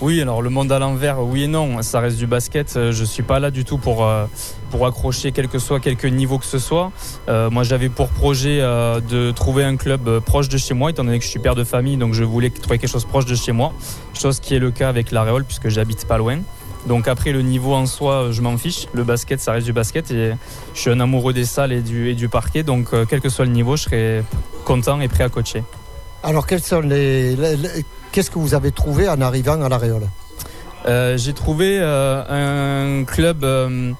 [0.00, 2.74] Oui, alors le monde à l'envers, oui et non, ça reste du basket.
[2.76, 4.26] Euh, je ne suis pas là du tout pour, euh,
[4.70, 6.90] pour accrocher quel que soit quelque niveau que ce soit.
[7.28, 11.18] Euh, moi, j'avais pour projet de trouver un club proche de chez moi, étant donné
[11.18, 13.52] que je suis père de famille, donc je voulais trouver quelque chose proche de chez
[13.52, 13.72] moi,
[14.14, 16.38] chose qui est le cas avec l'Aréole, puisque j'habite pas loin.
[16.86, 18.88] Donc après, le niveau en soi, je m'en fiche.
[18.92, 20.32] Le basket, ça reste du basket et
[20.74, 23.44] je suis un amoureux des salles et du, et du parquet, donc quel que soit
[23.44, 24.22] le niveau, je serai
[24.64, 25.62] content et prêt à coacher.
[26.24, 27.36] Alors, quels sont les
[28.10, 30.08] Qu'est-ce que vous avez trouvé en arrivant à la Réole?
[30.86, 33.92] Euh, J'ai trouvé euh, un club euh,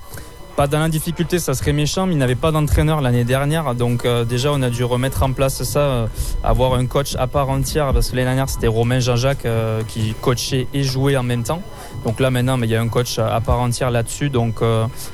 [0.56, 3.74] pas dans la difficulté, ça serait méchant, mais il n'avait pas d'entraîneur l'année dernière.
[3.74, 6.08] Donc déjà, on a dû remettre en place ça,
[6.42, 9.48] avoir un coach à part entière, parce que l'année dernière, c'était Romain Jean-Jacques
[9.88, 11.60] qui coachait et jouait en même temps.
[12.04, 14.30] Donc là maintenant, il y a un coach à part entière là-dessus.
[14.30, 14.60] Donc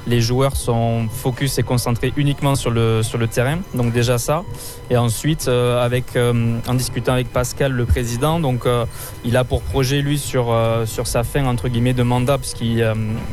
[0.07, 3.61] les joueurs sont focus et concentrés uniquement sur le terrain.
[3.75, 4.45] Donc déjà ça.
[4.91, 8.65] Et ensuite, euh, euh, en discutant avec Pascal, le président, donc
[9.25, 12.85] il a pour projet lui sur, sur sa fin entre guillemets de mandat, puisqu'il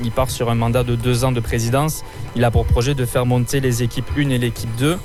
[0.03, 2.03] il part sur un mandat de deux ans de présidence.
[2.35, 4.97] Il a pour projet de faire monter les équipes 1 et l'équipe 2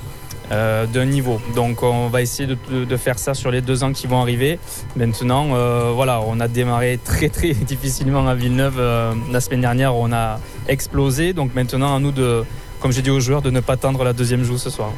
[0.52, 1.40] euh, d'un niveau.
[1.54, 4.58] Donc on va essayer de, faire ça sur les deux ans qui vont arriver.
[4.96, 9.96] Maintenant, euh, voilà, on a démarré très très difficilement à Villeneuve euh, la semaine dernière.
[9.96, 11.32] On a explosé.
[11.32, 12.44] Donc maintenant, à nous de,
[12.80, 14.92] comme j'ai dit aux joueurs, de ne pas tendre la deuxième joue ce soir.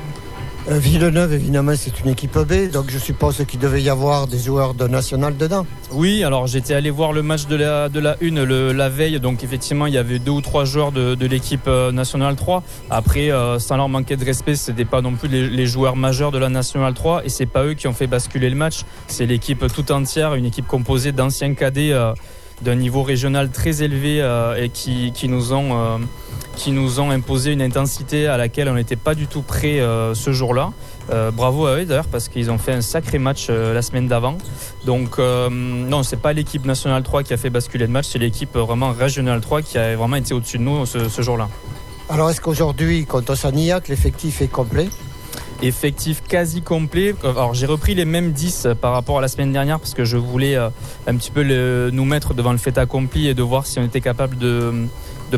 [0.71, 4.39] Euh, Villeneuve, évidemment, c'est une équipe B, donc je suppose qu'il devait y avoir des
[4.39, 5.67] joueurs de national dedans.
[5.93, 9.45] Oui, alors j'étais allé voir le match de la, de la 1 la veille, donc
[9.45, 12.63] effectivement, il y avait deux ou trois joueurs de, l'équipe euh, nationale 3.
[12.89, 16.39] Après, euh, sans leur manquer de respect, ce pas non plus les, joueurs majeurs de
[16.39, 19.67] la nationale 3, et c'est pas eux qui ont fait basculer le match, c'est l'équipe
[19.71, 21.93] tout entière, une équipe composée d'anciens cadets
[22.63, 24.19] d'un niveau régional très élevé
[24.59, 26.01] et qui, qui nous ont
[26.57, 30.15] qui nous ont imposé une intensité à laquelle on n'était pas du tout prêt euh,
[30.15, 30.73] ce jour-là.
[31.11, 34.09] Euh, bravo à eux d'ailleurs parce qu'ils ont fait un sacré match euh, la semaine
[34.09, 34.39] d'avant.
[34.87, 38.57] Donc non, c'est pas l'équipe nationale 3 qui a fait basculer le match, c'est l'équipe
[38.57, 41.49] vraiment régionale 3 qui a vraiment été au-dessus de nous ce, jour-là.
[42.09, 44.89] Alors est-ce qu'aujourd'hui, contre Saniac, l'effectif est complet?
[45.63, 47.15] Effectif quasi complet.
[47.23, 50.17] Alors j'ai repris les mêmes 10 par rapport à la semaine dernière parce que je
[50.17, 51.43] voulais un petit peu
[51.91, 54.73] nous mettre devant le fait accompli et de voir si on était capable de,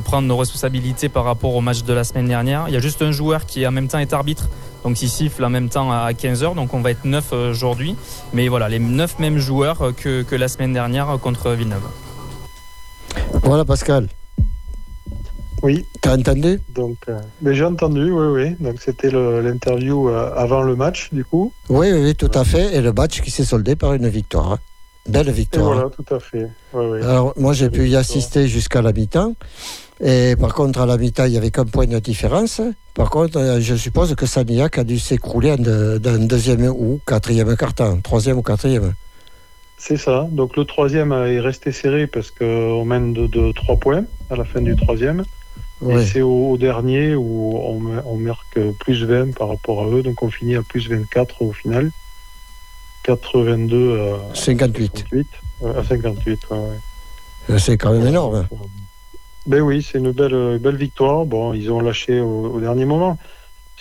[0.04, 2.66] prendre nos responsabilités par rapport au match de la semaine dernière.
[2.68, 4.50] Il y a juste un joueur qui en même temps est arbitre,
[4.84, 7.96] donc il siffle en même temps à 15h, donc on va être 9 euh, aujourd'hui.
[8.34, 11.88] Mais voilà, les 9 mêmes joueurs euh, que la semaine dernière contre Villeneuve.
[13.42, 14.08] Voilà Pascal.
[15.62, 15.84] Oui.
[16.00, 16.60] T'as entendu?
[16.74, 18.56] Donc, euh, j'ai entendu, oui, oui.
[18.60, 21.52] Donc c'était l'interview avant le match, du coup.
[21.68, 22.76] Oui, oui, tout à fait.
[22.76, 24.58] Et le match qui s'est soldé par une victoire.
[25.08, 25.74] Belle victoire.
[25.74, 26.48] voilà, tout à fait.
[26.74, 29.34] Alors, moi, j'ai pu y assister jusqu'à la mi-temps.
[30.00, 32.60] Et par contre, à la mi-temps, il n'y avait qu'un point de différence.
[32.94, 38.00] Par contre, euh, je suppose que Saniac a dû s'écrouler d'un deuxième ou quatrième carton,
[38.02, 38.94] troisième ou quatrième.
[39.78, 40.26] C'est ça.
[40.30, 44.60] Donc le troisième est resté serré parce qu'on mène de, trois points à la fin
[44.60, 45.24] du troisième.
[45.88, 50.02] Et c'est au, dernier où on, on, marque plus 20 par rapport à eux.
[50.02, 51.90] Donc on finit à plus 24 au final.
[53.04, 55.26] 82 à 58.
[55.64, 56.46] à 58,
[57.58, 58.48] C'est quand même énorme.
[59.46, 61.24] Ben oui, c'est une belle, belle victoire.
[61.24, 63.16] Bon, ils ont lâché au, dernier moment.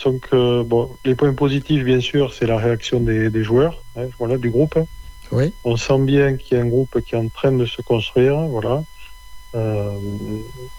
[0.04, 4.52] Donc, bon, les points positifs, bien sûr, c'est la réaction des, joueurs, hein, voilà, du
[4.52, 4.78] groupe.
[5.32, 5.54] Oui.
[5.64, 8.38] On sent bien qu'il y a un groupe qui est en train de se construire,
[8.42, 8.84] voilà.
[9.56, 9.90] Euh,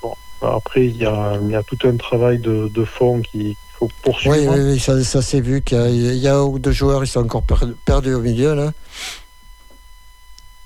[0.03, 3.55] bon, après, il y, a, il y, a, tout un travail de, de fond qu'il
[3.79, 4.37] faut poursuivre.
[4.37, 7.45] Oui, oui, oui ça, ça s'est vu qu'il y, a deux joueurs, ils sont encore
[7.85, 8.73] perdus au milieu, là.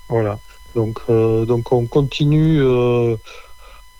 [0.09, 0.39] Voilà.
[0.75, 2.61] Donc, euh, donc on continue.
[2.61, 3.15] Euh,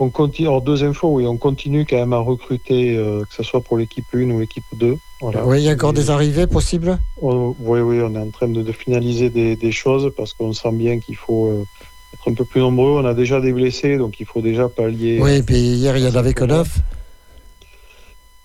[0.01, 3.43] on continue, alors deux infos, oui, on continue quand même à recruter, euh, que ce
[3.43, 4.97] soit pour l'équipe 1 ou l'équipe 2.
[5.21, 5.45] Voilà.
[5.45, 6.97] Oui, il y a encore des arrivées possibles?
[7.21, 10.71] Oui, oui, on est en train de, de finaliser des, des, choses parce qu'on sent
[10.71, 11.65] bien qu'il faut euh,
[12.13, 13.01] être un peu plus nombreux.
[13.01, 15.19] On a déjà des blessés, donc il faut déjà pallier.
[15.21, 16.79] Oui, et puis hier, il y en avait que neuf.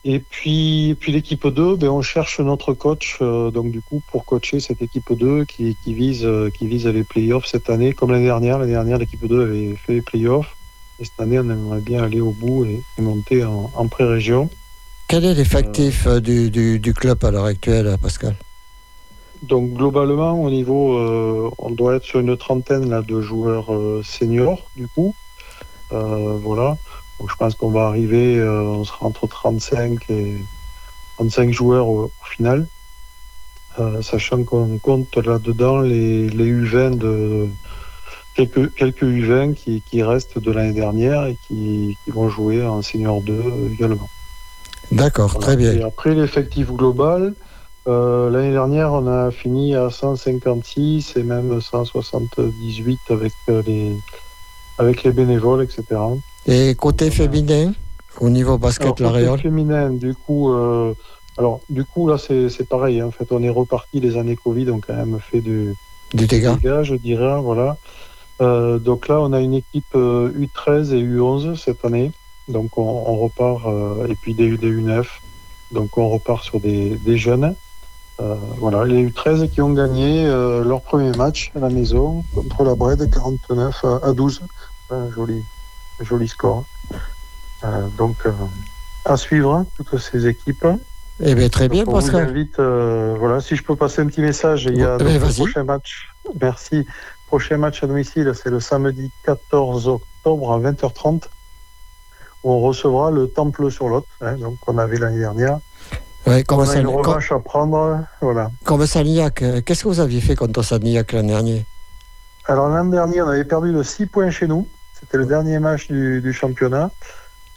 [0.05, 4.25] Et puis, puis l'équipe 2, ben, on cherche notre coach, euh, donc du coup, pour
[4.25, 8.27] coacher cette équipe 2 qui, qui vise, qui vise les playoffs cette année, comme l'année
[8.27, 8.59] dernière.
[8.59, 10.57] L'année dernière, l'équipe 2 avait fait les playoffs.
[10.99, 14.49] Et cette année, on aimerait bien aller au bout et, monter en, pré-région.
[15.09, 18.35] Quel est l'effectif euh, du, du, du, club à l'heure actuelle, Pascal?
[19.43, 24.03] Donc globalement, au niveau, euh, on doit être sur une trentaine là, de joueurs euh,
[24.05, 25.15] seniors, du coup.
[25.93, 26.77] Euh, voilà.
[27.21, 30.37] Donc je pense qu'on va arriver, euh, on sera entre 35 et
[31.17, 32.67] 35 joueurs au, au final.
[34.03, 37.49] sachant qu'on compte là-dedans les, les U20 de
[38.35, 42.83] quelques, quelques U20 qui, qui restent de l'année dernière et qui, qui, vont jouer en
[42.83, 44.09] Senior 2 également.
[44.93, 45.47] D'accord, voilà.
[45.47, 45.73] très bien.
[45.73, 47.35] Et après, l'effectif global,
[47.87, 53.93] euh, l'année dernière, on a fini à 156 et même 178 avec les,
[54.79, 55.85] avec les bénévoles, etc.
[56.47, 57.73] Et côté féminin,
[58.21, 60.95] au niveau basket, la Côté féminin, du coup, euh,
[61.39, 63.01] alors, du coup, là, c'est pareil.
[63.01, 63.07] Hein.
[63.07, 65.75] En fait, on est reparti les années Covid, on a quand même fait du,
[66.15, 66.55] du dégât.
[66.57, 67.77] dégât, je dirais, voilà.
[68.41, 72.13] Euh, donc là, on a une équipe euh, U13 et U11 cette année.
[72.49, 75.05] Donc on, on repart, euh, et puis des, des, U9.
[75.73, 77.55] Donc on repart sur des, des jeunes.
[78.21, 82.65] Euh, voilà, les U13 qui ont gagné euh, leur premier match à la maison contre
[82.65, 84.43] la Bred 49 à, 12.
[84.91, 85.43] Un joli,
[86.01, 86.65] joli score.
[87.99, 88.17] donc
[89.05, 90.67] à suivre hein, toutes ces équipes.
[91.21, 92.29] Eh bien, très bien, Pascal.
[92.29, 96.09] Invite, voilà, si je peux passer un petit message, il y a le prochain match.
[96.41, 96.87] Merci
[97.27, 101.25] prochain match à domicile, c'est le samedi 14 octobre à 20h30,
[102.45, 105.59] où on recevra le Temple sur l'autre, hein, donc qu'on avait l'année dernière.
[106.27, 108.51] Ouais, comme on a une revanche à prendre, voilà.
[108.65, 111.65] Comme Sagnac, qu'est-ce que vous aviez fait contre Sagnac l'an dernier?
[112.47, 114.67] Alors l'an dernier, on avait perdu de 6 points chez nous.
[114.99, 116.91] C'était le dernier match du, du championnat.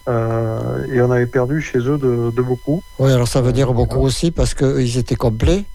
[0.08, 2.82] Euh, et on avait perdu chez eux de, de beaucoup.
[2.98, 5.66] Oui, alors ça veut dire beaucoup aussi parce qu'ils étaient complets.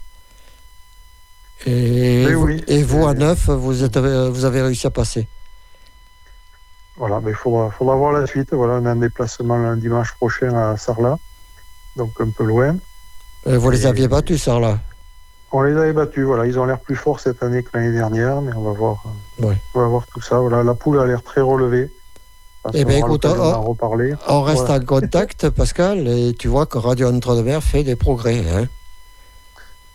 [1.67, 2.65] Et, vous, oui.
[2.67, 5.29] et vous, à neuf, vous, êtes, vous avez réussi à passer.
[6.97, 8.53] Voilà, mais il faudra, faudra voir la suite.
[8.53, 11.19] Voilà, on a un déplacement un dimanche prochain à Sarlat,
[11.97, 12.77] donc un peu loin.
[13.47, 14.79] Et vous les aviez battus, Sarlat
[15.53, 16.47] On les avait battus, voilà.
[16.47, 19.05] Ils ont l'air plus forts cette année que l'année dernière, mais on va voir,
[19.41, 19.57] ouais.
[19.75, 20.39] on va voir tout ça.
[20.39, 21.91] Voilà, la poule a l'air très relevée.
[22.73, 23.77] Eh bien, écoute, on,
[24.29, 24.83] on, reste voilà.
[24.83, 28.43] en contact, Pascal, et tu vois que Radio Entre-de-Mer fait des progrès.
[28.55, 28.67] Hein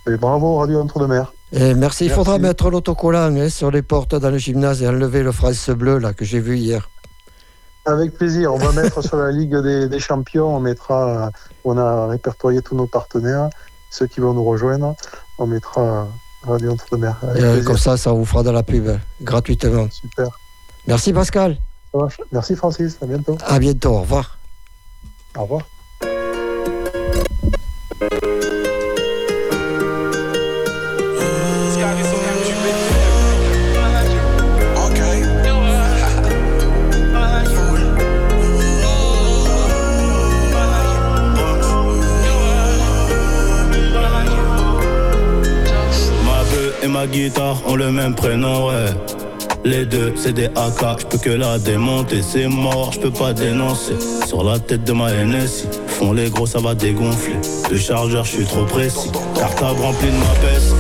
[0.08, 1.34] et bravo, Radio Entre-de-Mer.
[1.52, 2.06] Et merci.
[2.06, 5.70] Il faudra mettre l'autocollant hein, sur les portes dans le gymnase et enlever le France
[5.72, 6.90] bleu là, que j'ai vu hier.
[7.90, 8.54] Avec plaisir.
[8.54, 11.32] On va mettre sur la Ligue des, des, Champions, on mettra,
[11.64, 13.50] on a répertorié tous nos partenaires,
[13.90, 14.96] ceux qui vont nous rejoindre,
[15.38, 16.08] on mettra
[16.44, 17.16] Radio Entre-de-Mer.
[17.24, 18.90] Euh, comme ça, ça vous fera de la pub
[19.22, 19.88] gratuitement.
[19.92, 20.28] Super.
[20.88, 21.58] Merci Pascal.
[22.32, 22.98] Merci Francis.
[23.02, 23.38] À bientôt.
[23.46, 23.90] À bientôt.
[23.90, 24.38] Au revoir.
[25.38, 25.62] Au revoir.
[47.20, 48.94] Guitare ont le même prénom, ouais.
[49.66, 53.34] Les deux, c'est des AK, je peux que la démonter, c'est mort, je peux pas
[53.34, 53.96] dénoncer.
[54.26, 57.36] Sur la tête de ma NSI, font les gros, ça va dégonfler.
[57.70, 59.12] Le chargeur, je suis trop précis.
[59.36, 60.74] Cartable rempli de ma peste,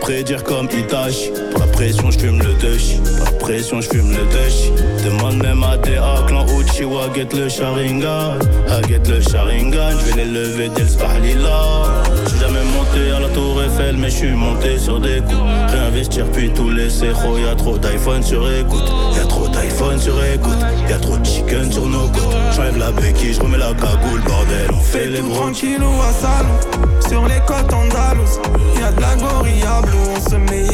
[0.00, 1.30] prédire comme Itachi.
[1.52, 3.00] Pour la pression, je fume le Dushi.
[3.38, 4.72] Pression, je fume le Dushi.
[5.04, 8.38] Demande même à DA, clan Uchiwa, get le Sharingan.
[8.68, 11.62] Ah, get le Sharingan, je vais les lever dès le Spahlila.
[12.26, 15.36] J'suis jamais monté à la tour Eiffel, mais je suis monté sur des coups.
[15.68, 18.90] Réinvestir puis tout laisser, oh, y'a trop d'iPhone sur écoute.
[19.16, 20.58] Y'a trop d'iPhone sur écoute.
[20.88, 22.36] Y'a trop de chicken sur nos côtes.
[22.54, 24.70] J'enlève la béquille, je remets la cagoule, bordel.
[24.72, 25.34] On fait les bros.
[25.34, 28.40] Tranquillou à Salon, sur les côtes andalouses.
[28.80, 30.66] Y'a de la gorilla bleue, on se met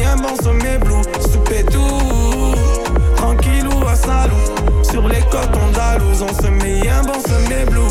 [3.23, 4.35] tranquille ou à Salou
[4.83, 7.81] Sur les côtes andalouses, on se met un bon, se met blue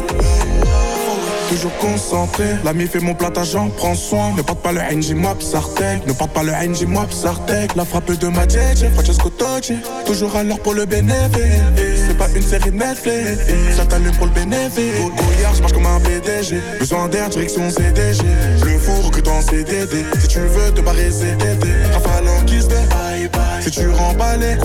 [1.50, 2.44] toujours concentré.
[2.64, 4.32] L'ami fait mon plat, j'en prends soin.
[4.34, 6.06] Ne porte pas le NG moi Sartek.
[6.06, 7.74] Ne pas le NG moi Sartek.
[7.76, 9.74] La frappe de ma JJ, Francesco Totti.
[10.06, 12.00] Toujours à l'heure pour le bénéfice.
[12.08, 13.42] C'est pas une série Netflix.
[13.76, 14.98] Ça t'allume pour le bénéfice.
[15.04, 16.58] Au brouillard, je marche comme un PDG.
[16.80, 18.22] Besoin d'air, direction CDG.
[18.64, 20.06] Le four recrute en CDD.
[20.20, 21.68] Si tu veux te barrer, CDD.
[21.92, 23.51] Rafale en kiss de bye bye.
[23.62, 24.58] Si tu remballes,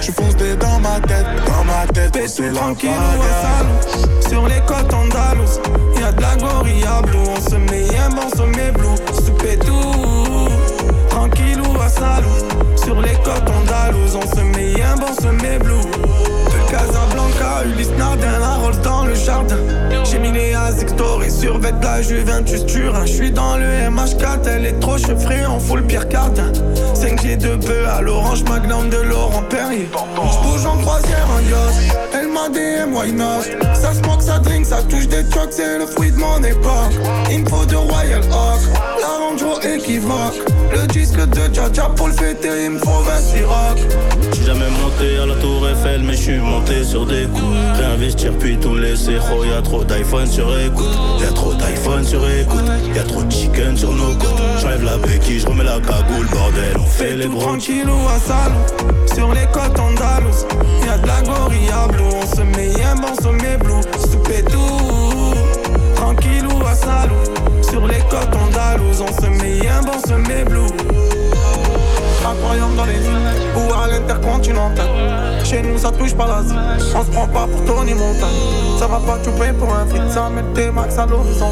[0.00, 1.26] tu fonces des dans ma tête.
[1.46, 5.60] Dans ma tête, c'est tranquille ou Sur les côtes andalouses,
[6.00, 7.18] y'a de la gloria blue.
[7.18, 8.96] On se met un bon sommet blue.
[9.22, 10.48] Souper tout,
[11.10, 12.30] tranquille ou à salou.
[12.82, 16.41] Sur les côtes andalouses, on se met un bon sommet blue.
[16.72, 19.58] Casablanca, Ulysse Nardin, la roll dans le jardin.
[20.04, 23.04] J'ai mis les Azictor et survêt de la Juventus Turin.
[23.04, 26.50] J'suis dans le MH4, elle est trop chevrée, on fout le Pierre Cardin.
[26.94, 29.90] 5 G de bœuf à l'orange magnum de Laurent Perrier.
[29.92, 33.42] J'bouge en croisière yacht, elle m'a DM, why not?
[33.74, 36.92] Ça smoke, ça drink, ça touche des trucks, c'est le fruit de mon époque.
[37.30, 38.60] Info de Royal Hawk,
[39.00, 40.40] la Range équivoque.
[40.72, 43.78] Le disque de Jaja pour le fêter, il me faut 20 rock.
[44.32, 47.56] J'suis jamais monté à la tour Eiffel, mais j'suis monté sur des coups.
[47.76, 50.96] Réinvestir puis tout laisser, oh y'a trop d'iPhone sur écoute.
[51.20, 52.64] Y'a trop d'iPhone sur écoute.
[52.94, 54.51] Y'a trop de chicken sur nos côtes.
[54.62, 57.40] J'enlève la béquille, j'remets la cagoule, bordel, on fait les bros.
[57.40, 58.64] Tranquille ou à salon,
[59.12, 60.46] sur les côtes andalouses.
[60.86, 63.82] Y'a de la gorilla blue, on se met un bon sommet blue.
[64.08, 65.34] Souper tout,
[65.96, 67.16] tranquille ou à salon.
[67.68, 70.60] Sur les côtes andalouses, on se met un bon semé blue.
[72.24, 74.88] Incroyable dans les îles ou à l'intercontinental.
[75.42, 76.54] Chez nous, ça touche pas l'Asie.
[76.94, 78.28] On se prend pas pour Tony Montana.
[78.78, 81.50] Ça va pas tout payer pour un feat, ça met tes max à l'horizon.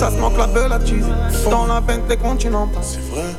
[0.00, 1.04] Ça se manque la belle à cheese
[1.50, 2.82] dans la Bentley continentale.
[2.82, 3.36] C'est vrai.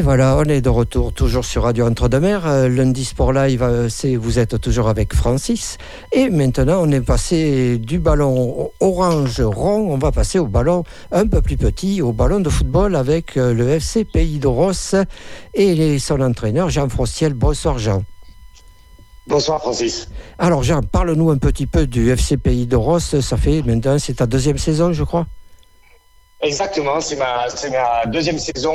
[0.00, 2.46] Et voilà, on est de retour toujours sur Radio Entre-deux-Mers.
[2.46, 5.76] Euh, lundi Sport Live, euh, c'est vous êtes toujours avec Francis.
[6.10, 11.26] Et maintenant, on est passé du ballon orange rond, on va passer au ballon un
[11.26, 14.94] peu plus petit, au ballon de football avec euh, le FC Pays de Rosse
[15.52, 17.34] et son entraîneur Jean Frostiel.
[17.34, 18.02] Bonsoir Jean.
[19.26, 20.08] Bonsoir Francis.
[20.38, 23.20] Alors Jean, parle-nous un petit peu du FC Pays de Rosse.
[23.20, 25.26] Ça fait maintenant, c'est ta deuxième saison, je crois?
[26.42, 27.46] Exactement, c'est ma,
[28.06, 28.74] deuxième saison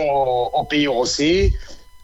[0.53, 1.53] au, Pays Rossé.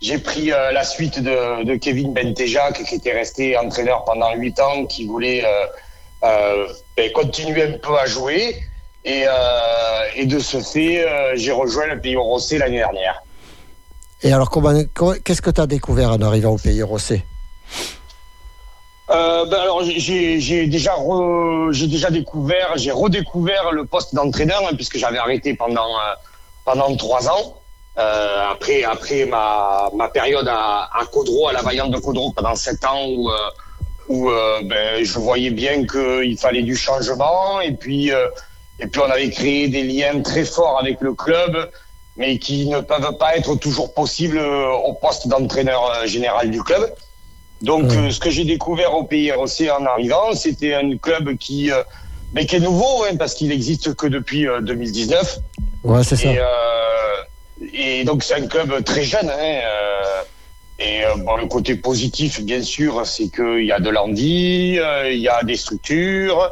[0.01, 4.86] J'ai pris euh, la suite de, Kevin Bentejac, qui était resté entraîneur pendant huit ans,
[4.86, 5.66] qui voulait euh,
[6.24, 8.55] euh, ben, continuer un peu à jouer.
[9.03, 9.26] Et,
[10.16, 11.03] et de ce fait,
[11.34, 13.24] j'ai rejoint le Pays Rossé l'année dernière.
[14.22, 14.51] Et alors,
[15.24, 17.24] qu'est-ce que tu as découvert en arrivant au Pays Rossé
[19.12, 25.53] euh, ben alors j'ai déjà découvert j'ai redécouvert le poste d'entraîneur hein, puisque j'avais arrêté
[25.53, 26.14] pendant euh,
[26.64, 27.57] pendant trois ans
[27.97, 32.86] euh, après après ma, période à, à Caudreau à la Vaillante de Caudreau pendant sept
[32.86, 33.05] ans
[34.07, 34.30] où
[34.64, 38.12] ben, je voyais bien qu'il fallait du changement et puis
[38.80, 41.70] et puis on avait créé des liens très forts avec le club
[42.16, 46.93] mais qui ne peuvent pas être toujours possibles au poste d'entraîneur général du club.
[47.62, 51.84] Donc, euh, ce que j'ai découvert au ROC en arrivant, c'était un club qui, euh,
[52.34, 55.39] mais qui est nouveau, hein, parce qu'il n'existe que depuis 2019.
[55.86, 56.30] Euh, ouais, c'est ça.
[57.74, 59.30] Et, donc, c'est un club très jeune.
[59.30, 59.62] Hein,
[60.80, 64.80] et bon, le côté positif, bien sûr, c'est qu'il y a de l'envie,
[65.12, 66.51] il y a des structures,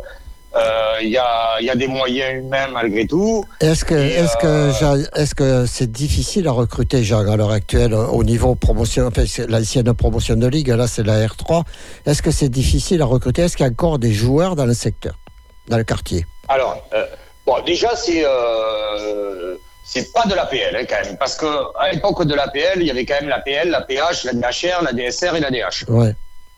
[1.02, 3.46] il y, a, y, a, des moyens humains malgré tout.
[3.62, 8.24] Est-ce que est-ce que est-ce que c'est difficile à recruter Jean à l'heure actuelle au
[8.24, 11.64] niveau promotion enfin, l'ancienne promotion de ligue là c'est la R3
[12.06, 13.44] est-ce que c'est difficile à recruter?
[13.44, 15.20] Est-ce qu'il y a encore des joueurs dans le secteur
[15.68, 16.26] dans le quartier?
[16.48, 17.06] Alors euh,
[17.46, 21.46] bon déjà c'est euh, c'est pas de l'APL hein, quand même parce que
[21.78, 24.94] à l'époque de l'APL il y avait quand même l'APL, la PH, la DHR, la
[24.94, 25.86] DSR et la DH.
[25.88, 26.16] Ouais.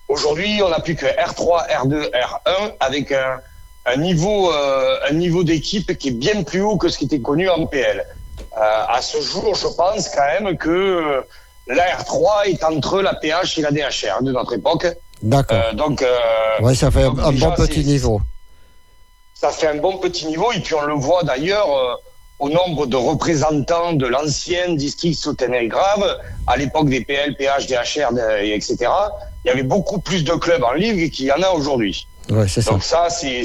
[0.07, 3.39] Aujourd'hui on n'a plus que R3, R2, R1 avec un
[3.85, 7.19] un niveau, euh, un niveau d'équipe qui est bien plus haut que ce qui était
[7.19, 8.05] connu en PL.
[8.57, 11.21] Euh, à ce jour, je pense quand même que euh,
[11.67, 14.87] la R3 est entre la PH et la DHR de notre époque.
[15.21, 15.57] D'accord.
[15.57, 16.03] Euh, donc,
[16.61, 18.21] ouais, ça fait un bon petit niveau.
[19.33, 21.67] Ça fait un bon petit niveau et puis on le voit d'ailleurs
[22.39, 28.09] au nombre de représentants de l'ancien district Sautenay-Grave, à l'époque des PL, PH, DHR,
[28.41, 28.77] etc.
[29.43, 32.07] Il y avait beaucoup plus de clubs en ligue qu'il y en a aujourd'hui.
[32.31, 33.43] Ouais, c'est Donc ça, c'est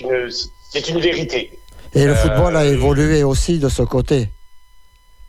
[0.00, 0.30] une,
[0.88, 1.58] une vérité.
[1.94, 4.28] Et le football a euh, évolué aussi de ce côté.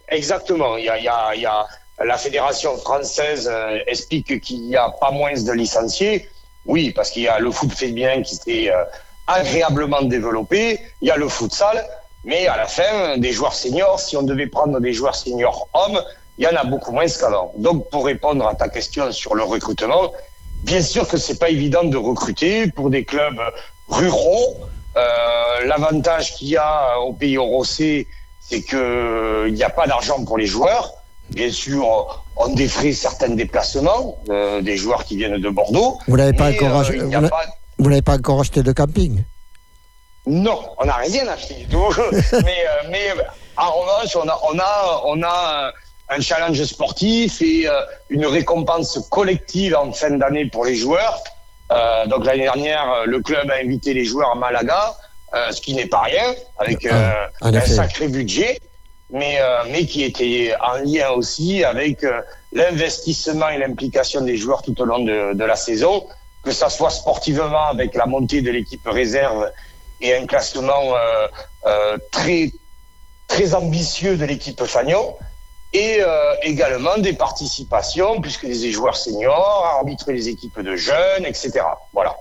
[0.09, 0.75] Exactement.
[0.77, 1.65] Il y a, il y a, il y a
[2.03, 6.27] la fédération française euh, explique qu'il n'y a pas moins de licenciés.
[6.65, 8.83] Oui, parce qu'il y a le foot féminin qui s'est euh,
[9.27, 10.79] agréablement développé.
[11.01, 11.85] Il y a le futsal.
[12.25, 16.01] Mais à la fin, des joueurs seniors, si on devait prendre des joueurs seniors hommes,
[16.37, 17.53] il y en a beaucoup moins qu'avant.
[17.57, 20.11] Donc, pour répondre à ta question sur le recrutement,
[20.63, 23.39] bien sûr que c'est pas évident de recruter pour des clubs
[23.87, 24.57] ruraux.
[24.97, 28.07] Euh, L'avantage qu'il y a au pays Rossé,
[28.39, 30.93] c'est qu'il n'y a pas d'argent pour les joueurs.
[31.29, 35.99] Bien sûr, on défrait certains déplacements euh, des joueurs qui viennent de Bordeaux.
[36.07, 37.29] Vous n'avez pas, encore euh,
[38.01, 39.23] pas- pas acheté de camping?
[40.25, 41.85] Non, on n'a rien acheté du tout.
[42.43, 43.03] mais, euh, mais
[43.57, 45.71] en revanche, on a, on a, on a
[46.09, 51.23] un challenge sportif et euh, une récompense collective en fin d'année pour les joueurs.
[51.71, 54.95] Euh, donc l'année dernière, euh, le club a invité les joueurs à Malaga,
[55.35, 58.59] euh, ce qui n'est pas rien, avec Ah, un sacré budget,
[59.11, 59.39] mais,
[59.71, 62.05] mais qui était en lien aussi avec
[62.53, 66.05] l'investissement et l'implication des joueurs tout au long de, de la saison,
[66.43, 69.51] que ça soit sportivement avec la montée de l'équipe réserve
[70.01, 70.93] et un classement
[72.11, 72.51] très
[73.27, 75.15] très ambitieux de l'équipe Fagnon
[75.73, 81.61] et euh, également des participations puisque des joueurs seniors arbitrer les équipes de jeunes etc
[81.93, 82.15] voilà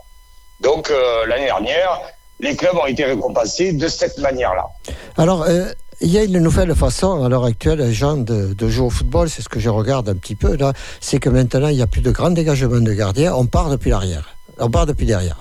[0.61, 2.01] donc euh, l'année dernière
[2.41, 4.69] les clubs ont été récompensés de cette manière là
[5.17, 8.87] Alors, euh, il y a une nouvelle façon à l'heure actuelle, Jean, de, de jouer
[8.87, 11.77] au football, c'est ce que je regarde un petit peu là, c'est que maintenant il
[11.77, 14.37] n'y a plus de grand dégagement de gardien, on part depuis l'arrière.
[14.61, 15.39] On part depuis derrière.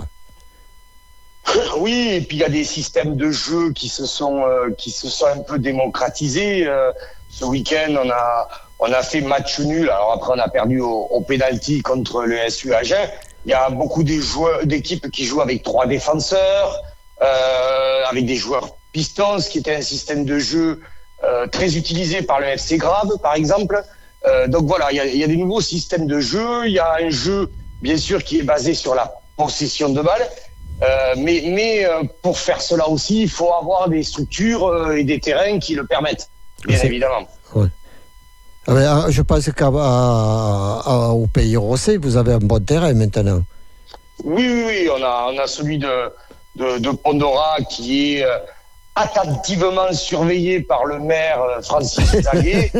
[1.79, 4.91] Oui, et puis il y a des systèmes de jeu qui se sont euh, qui
[4.91, 6.67] se sont un peu démocratisés.
[7.39, 8.47] Ce week-end, on a
[8.79, 9.89] on a fait match nul.
[9.89, 13.09] Alors après, on a perdu au, au penalty contre le SU Agen.
[13.45, 16.81] Il y a beaucoup d'équipes qui jouent avec trois défenseurs,
[17.21, 20.81] euh, avec des joueurs pistons, ce qui était un système de jeu
[21.23, 23.81] euh, très utilisé par le FC Grave, par exemple.
[24.25, 26.65] Euh, donc voilà, il y, a, des nouveaux systèmes de jeu.
[26.65, 27.49] Il y a un jeu,
[27.81, 30.27] bien sûr, qui est basé sur la possession de balle.
[31.17, 31.87] Mais mais
[32.21, 36.29] pour faire cela aussi, il faut avoir des structures et des terrains qui le permettent,
[36.65, 37.27] bien évidemment.
[38.67, 43.41] Ben, ah, je pense qu'au pays Rossé, vous avez un bon terrain maintenant.
[44.23, 46.11] Oui, oui, oui, on a, on a celui de,
[46.55, 48.39] de, de Pandora qui est euh,
[48.95, 52.71] attentivement surveillé par le maire euh, Francis Zaguet,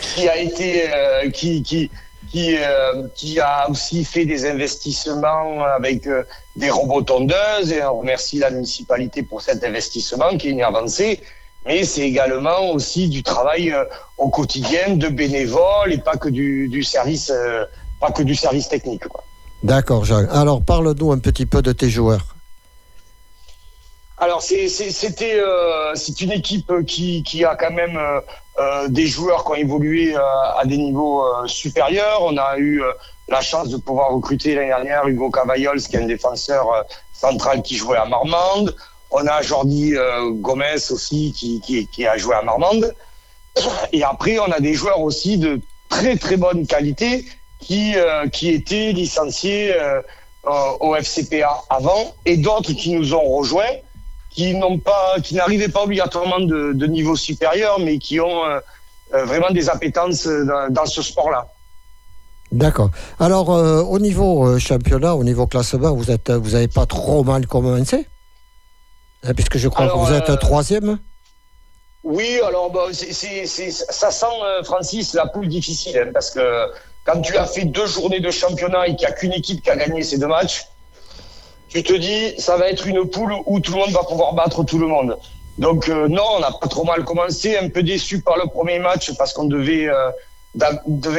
[0.00, 1.90] qui a été, euh, qui, qui,
[2.30, 6.24] qui, euh, qui a aussi fait des investissements avec euh,
[6.56, 11.20] des robots tondeuses et on remercie la municipalité pour cet investissement qui est une avancée.
[11.66, 13.84] Mais c'est également aussi du travail euh,
[14.18, 17.64] au quotidien de bénévoles et pas que du, du service, euh,
[18.00, 19.04] pas que du service technique.
[19.62, 20.28] D'accord, Jean.
[20.30, 22.32] Alors, parle-nous un petit peu de tes joueurs.
[24.22, 27.98] Alors c'était euh, c'est une équipe qui, qui a quand même
[28.60, 30.20] euh, des joueurs qui ont évolué euh,
[30.60, 32.20] à des niveaux supérieurs.
[32.22, 32.80] On a eu
[33.26, 37.74] la chance de pouvoir recruter l'année dernière Hugo Cavayols, qui est un défenseur central qui
[37.74, 38.76] jouait à Marmande.
[39.12, 42.94] On a Jordi euh, Gomez aussi qui, a joué à Marmande.
[43.92, 45.60] Et après, on a des joueurs aussi de
[45.90, 47.26] très très bonne qualité
[47.60, 50.00] qui, euh, qui étaient licenciés euh,
[50.80, 53.76] au FCPA avant et d'autres qui nous ont rejoints
[54.30, 58.40] qui pas, n'arrivaient pas obligatoirement de, niveau supérieur, mais qui ont
[59.12, 61.48] vraiment des appétences dans, ce sport-là.
[62.50, 62.88] D'accord.
[63.20, 68.06] Alors, au niveau championnat, au niveau classement, vous êtes, vous n'avez pas trop mal commencé
[69.36, 70.98] Puisque je crois Alors, que vous êtes euh, troisième.
[72.02, 76.30] Oui, alors bon, c'est, c'est, c'est- ça sent, euh, Francis, la poule difficile, hein, parce
[76.30, 76.66] que
[77.04, 79.70] quand tu as fait deux journées de championnat et qu'il n'y a qu'une équipe qui
[79.70, 80.66] a gagné ces deux matchs,
[81.68, 84.64] tu te dis, ça va être une poule où tout le monde va pouvoir battre
[84.64, 85.16] tout le monde.
[85.58, 88.78] Donc euh, non, on n'a pas trop mal commencé, un peu déçu par le premier
[88.78, 90.10] match parce qu'on devait, euh,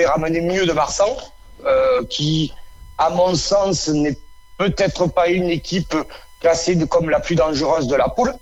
[0.06, 1.16] ramener mieux de Marsan,
[1.66, 2.54] euh, qui,
[2.98, 4.18] à mon sens, n'est
[4.58, 5.96] peut-être pas une équipe
[6.44, 8.34] classée comme la plus dangereuse de la poule.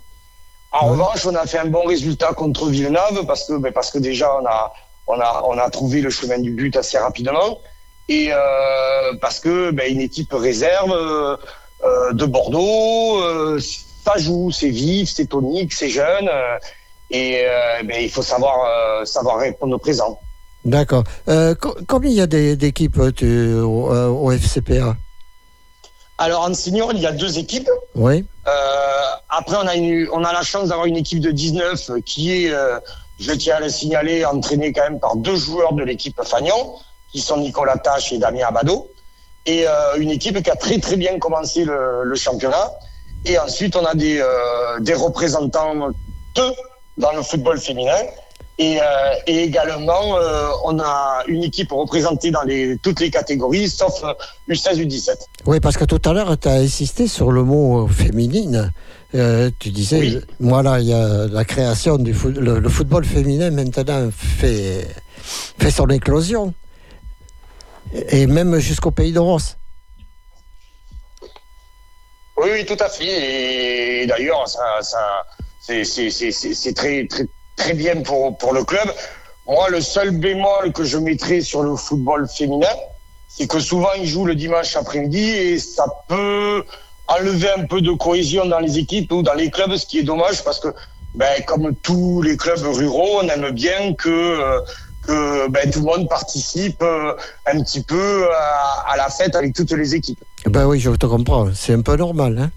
[0.73, 3.99] En revanche, on a fait un bon résultat contre Villeneuve parce que, ben, parce que
[3.99, 4.73] déjà, on a,
[5.07, 7.59] on, a, on a trouvé le chemin du but assez rapidement.
[8.09, 8.37] Et euh,
[9.21, 11.37] parce que ben, une équipe réserve euh,
[11.83, 13.59] euh, de Bordeaux, euh,
[14.05, 16.29] ça joue, c'est vif, c'est tonique, c'est jeune.
[17.11, 17.43] et
[17.87, 18.57] ben, il faut savoir,
[19.05, 20.19] savoir répondre au présent.
[20.63, 21.03] D'accord.
[21.61, 23.91] Co- combien il y a d'équipes au,
[24.25, 24.95] au FCPA
[26.21, 27.67] Alors en senior, il y a deux équipes.
[27.95, 28.23] Oui.
[28.47, 28.51] Euh,
[29.29, 32.51] après, on a, une, on a la chance d'avoir une équipe de 19 qui est,
[32.51, 32.79] euh,
[33.19, 36.75] je tiens à le signaler, entraînée quand même par deux joueurs de l'équipe Fagnon,
[37.11, 38.91] qui sont Nicolas Tache et Damien Abado.
[39.47, 42.71] Et euh, une équipe qui a très très bien commencé le, le championnat.
[43.25, 44.23] Et ensuite, on a des,
[44.81, 45.89] des représentants,
[46.35, 46.51] deux,
[46.97, 47.97] dans le football féminin.
[48.57, 48.83] Et, euh,
[49.27, 54.13] et également, euh, on a une équipe représentée dans les, toutes les catégories, sauf euh,
[54.49, 55.09] U16, U17.
[55.45, 58.71] Oui, parce que tout à l'heure, tu as insisté sur le mot féminine.
[59.15, 60.19] Euh, tu disais, Oui.
[60.39, 64.87] voilà, il y a la création du foot, le, le football féminin maintenant fait,
[65.57, 66.53] fait son éclosion.
[67.93, 69.57] Et et même jusqu'au pays de Ross.
[72.37, 74.03] Oui, oui, tout à fait.
[74.03, 75.25] Et d'ailleurs, ça, ça,
[75.59, 77.07] c'est, très,
[77.61, 78.87] très bien pour, pour le club.
[79.47, 82.75] Moi, le seul bémol que je mettrais sur le football féminin,
[83.27, 86.63] c'est que souvent ils jouent le dimanche après-midi et ça peut
[87.07, 90.03] enlever un peu de cohésion dans les équipes ou dans les clubs, ce qui est
[90.03, 90.69] dommage parce que,
[91.15, 94.59] ben, comme tous les clubs ruraux, on aime bien que, euh,
[95.05, 97.13] que ben, tout le monde participe euh,
[97.45, 100.23] un petit peu à, à la fête avec toutes les équipes.
[100.45, 101.49] Ben oui, je te comprends.
[101.53, 102.37] C'est un peu normal.
[102.39, 102.51] Hein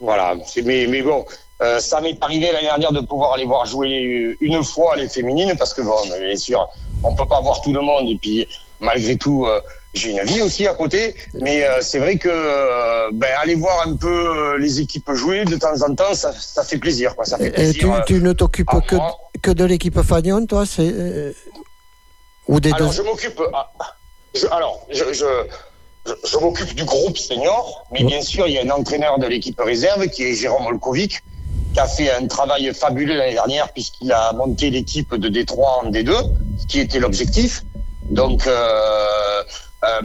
[0.00, 0.34] Voilà,
[0.64, 1.24] mais, mais bon,
[1.62, 5.54] euh, ça m'est arrivé l'année dernière de pouvoir aller voir jouer une fois les féminines
[5.56, 6.68] parce que bon, bien sûr,
[7.04, 8.46] on peut pas voir tout le monde et puis
[8.80, 9.60] malgré tout, euh,
[9.94, 11.14] j'ai une vie aussi à côté.
[11.34, 15.80] Mais euh, c'est vrai que ben, aller voir un peu les équipes jouer de temps
[15.88, 17.14] en temps, ça, ça fait plaisir.
[17.14, 18.96] Quoi, ça fait Et tu, tu ne t'occupes que,
[19.40, 20.92] que de l'équipe Fagnon, toi c'est,
[22.48, 22.96] Ou des Alors, deux?
[22.96, 23.40] je m'occupe.
[23.52, 23.70] ah,
[24.50, 25.24] alors, je, je,
[26.06, 29.26] je, je m'occupe du groupe senior, mais bien sûr, il y a un entraîneur de
[29.26, 31.20] l'équipe réserve qui est Jérôme Olkovic,
[31.72, 35.90] qui a fait un travail fabuleux l'année dernière puisqu'il a monté l'équipe de Détroit en
[35.90, 36.12] D2,
[36.58, 37.64] ce qui était l'objectif.
[38.10, 39.42] Donc, euh,
[39.84, 40.00] euh,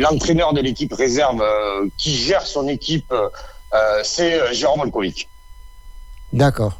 [0.00, 3.12] l'entraîneur de l'équipe réserve euh, qui gère son équipe,
[4.04, 5.28] c'est Jérôme Olkovic.
[6.32, 6.74] D'accord.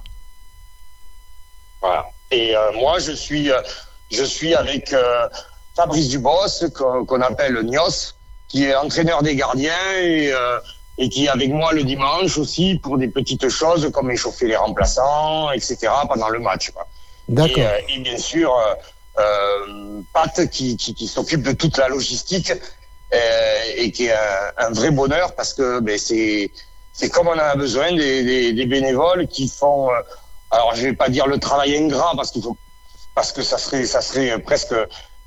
[1.80, 2.06] Voilà.
[2.30, 3.50] Et moi, je suis,
[4.12, 4.94] je suis avec
[5.74, 8.14] Fabrice Dubos, qu'on appelle Nios,
[8.46, 10.32] qui est entraîneur des gardiens et,
[10.98, 14.56] et qui est avec moi le dimanche aussi pour des petites choses comme échauffer les
[14.56, 15.76] remplaçants, etc.
[16.08, 16.70] pendant le match.
[17.28, 17.58] D'accord.
[17.58, 18.74] Et, euh, et bien sûr, euh,
[19.18, 22.52] euh, Pat qui, qui, qui s'occupe de toute la logistique
[23.76, 26.50] et qui est un, un vrai bonheur parce que ben, c'est
[26.92, 29.90] c'est comme on en a besoin des, des, des bénévoles qui font.
[29.90, 29.94] euh,
[30.50, 32.56] alors je vais pas dire le travail ingrat parce qu'il faut
[33.14, 34.74] parce que ça serait ça serait presque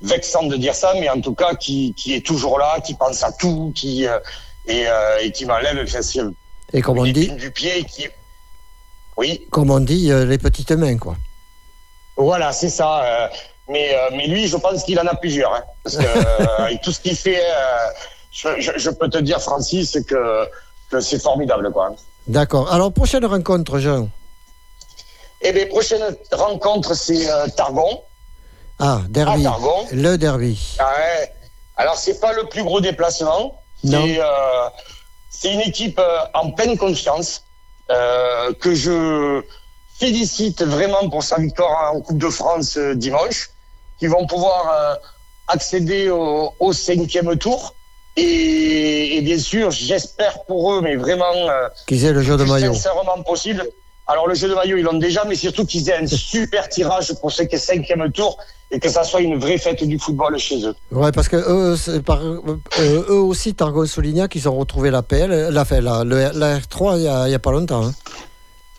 [0.02, 3.24] vexant de dire ça, mais en tout cas qui, qui est toujours là, qui pense
[3.24, 4.20] à tout, qui euh,
[4.68, 5.78] et, euh, et qui m'enlève
[6.74, 8.08] Et comme on dit, du pied, qui
[9.18, 11.16] oui comme on dit euh, les petites mains, quoi.
[12.18, 13.04] Voilà, c'est ça.
[13.04, 13.28] euh,
[13.70, 15.54] mais, mais lui, je pense qu'il en a plusieurs.
[15.54, 17.42] hein, parce que avec tout ce qu'il fait,
[18.32, 20.48] je, je, je peux te dire, Francis, que,
[20.90, 21.72] que c'est formidable.
[21.72, 21.96] Quoi.
[22.28, 22.72] D'accord.
[22.74, 24.10] Alors, prochaine rencontre, Jean.
[25.42, 26.02] Et bien, prochaine
[26.32, 28.02] rencontre, c'est euh, Targon.
[28.80, 29.44] Ah, derby.
[29.46, 29.86] Ah, Targon.
[29.92, 30.76] Le derby.
[30.80, 31.32] Ah ouais.
[31.76, 33.62] Alors, c'est pas le plus gros déplacement.
[33.84, 34.70] C'est euh,
[35.30, 37.44] c'est une équipe euh, en pleine confiance
[37.92, 39.42] euh, que je
[40.00, 43.50] félicite vraiment pour sa victoire en Coupe de France dimanche,
[44.00, 44.98] qui vont pouvoir
[45.48, 47.74] accéder au, au cinquième tour.
[48.16, 51.34] Et, et bien sûr, j'espère pour eux, mais vraiment
[51.88, 52.74] Qu'ils aient le jeu de maillot.
[52.74, 53.68] sincèrement possible.
[54.08, 57.14] Alors le jeu de maillot, ils l'ont déjà, mais surtout qu'ils aient un super tirage
[57.20, 58.38] pour ce qui est cinquième tour
[58.72, 60.76] et que ça soit une vraie fête du football chez eux.
[60.92, 65.30] Ouais, parce que eux, par- euh, eux aussi, Targon souligna qu'ils ont retrouvé la PL,
[65.30, 67.86] la, la, le- la R3 il y a, pas longtemps.
[67.86, 67.94] hein.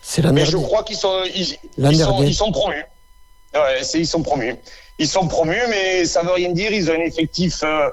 [0.01, 2.83] C'est la Mais je crois qu'ils sont, ils, ils sont, ils promus.
[3.55, 4.55] Ouais, c'est, ils sont promus.
[4.99, 6.71] Ils sont promus, mais ça veut rien dire.
[6.71, 7.89] Ils ont un effectif euh,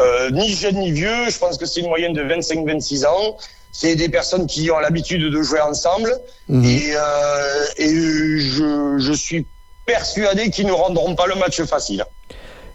[0.00, 1.30] euh, ni jeune ni vieux.
[1.30, 3.36] Je pense que c'est une moyenne de 25-26 ans.
[3.72, 6.12] C'est des personnes qui ont l'habitude de jouer ensemble.
[6.48, 6.64] Mhm.
[6.64, 7.88] Et, euh, et
[8.40, 9.46] je, je suis
[9.86, 12.04] persuadé qu'ils ne rendront pas le match facile.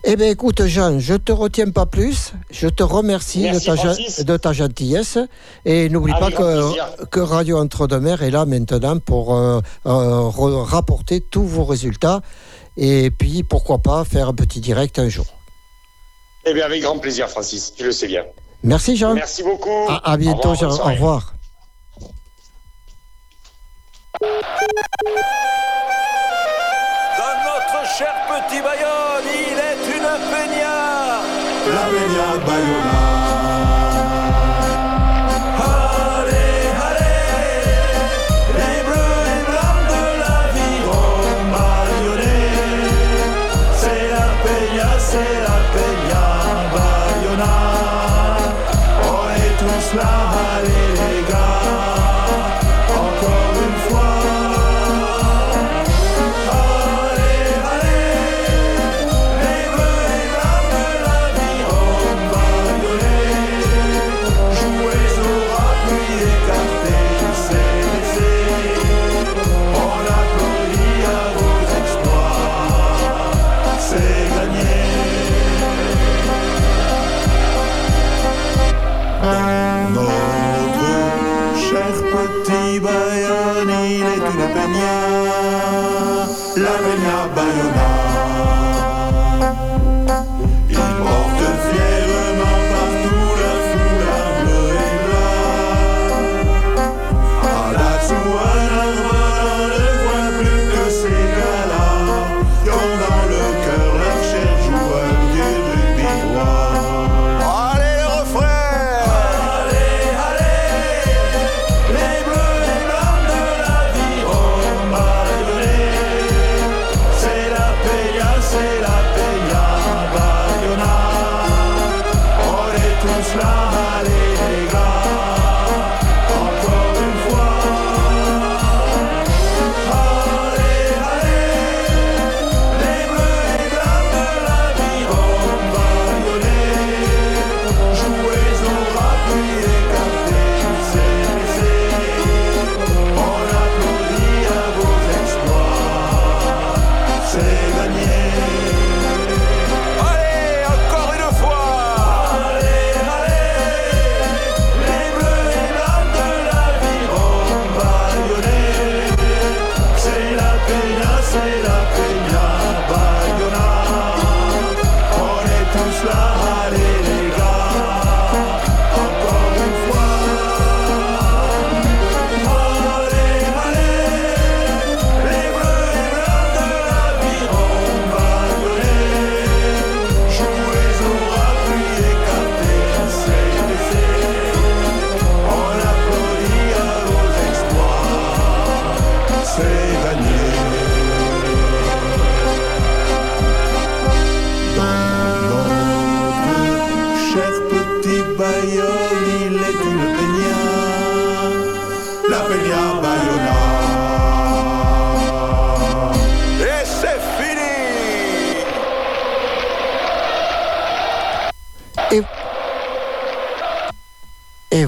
[0.08, 2.34] Eh bien, écoute, Jean, je te retiens pas plus.
[2.52, 5.18] Je te remercie de ta, de gentillesse.
[5.66, 11.66] Et n'oublie pas que, Radio Entre-deux-Mers est là maintenant pour euh, euh, rapporter tous vos
[11.66, 12.22] résultats.
[12.78, 15.26] Et puis, pourquoi pas faire un petit direct un jour.
[16.46, 17.74] Eh bien, avec grand plaisir, Francis.
[17.76, 18.26] Tu le sais bien.
[18.62, 19.16] Merci, Jean.
[19.16, 19.88] Merci beaucoup.
[19.90, 20.86] À, à bientôt, Au revoir, Jean.
[20.86, 21.34] Au revoir.
[27.98, 31.22] Cher petit Bayonne, il est une peña.
[31.74, 33.05] La Peña de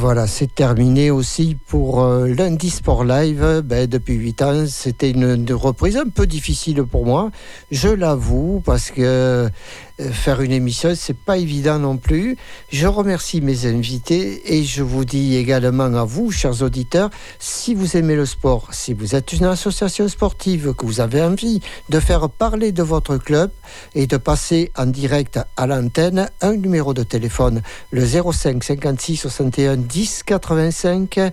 [0.08, 3.62] voilà, c'est terminé aussi pour euh, lundi Sport Live.
[3.66, 7.30] Ben, depuis 8 ans, c'était une, reprise un peu difficile pour moi,
[7.72, 9.49] je l'avoue, parce que
[9.99, 12.37] faire une émission, c'est pas évident non plus.
[12.71, 17.97] Je remercie mes invités et je vous dis également à vous, chers auditeurs, si vous
[17.97, 22.29] aimez le sport, si vous êtes une association sportive, que vous avez envie de faire
[22.29, 23.51] parler de votre club
[23.95, 29.77] et de passer en direct à l'antenne, un numéro de téléphone, le 05 56 61
[29.77, 31.31] 10 1085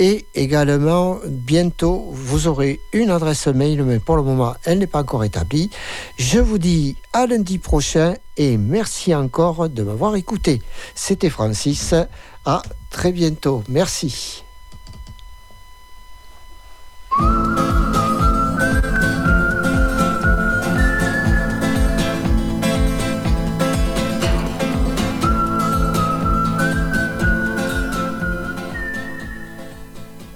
[0.00, 5.00] et également, bientôt, vous aurez une adresse mail, mais pour le moment, elle n'est pas
[5.00, 5.70] encore établie.
[6.16, 10.62] Je vous dis à lundi prochain et merci encore de m'avoir écouté.
[10.94, 11.94] C'était Francis.
[12.44, 13.64] À très bientôt.
[13.68, 14.44] Merci.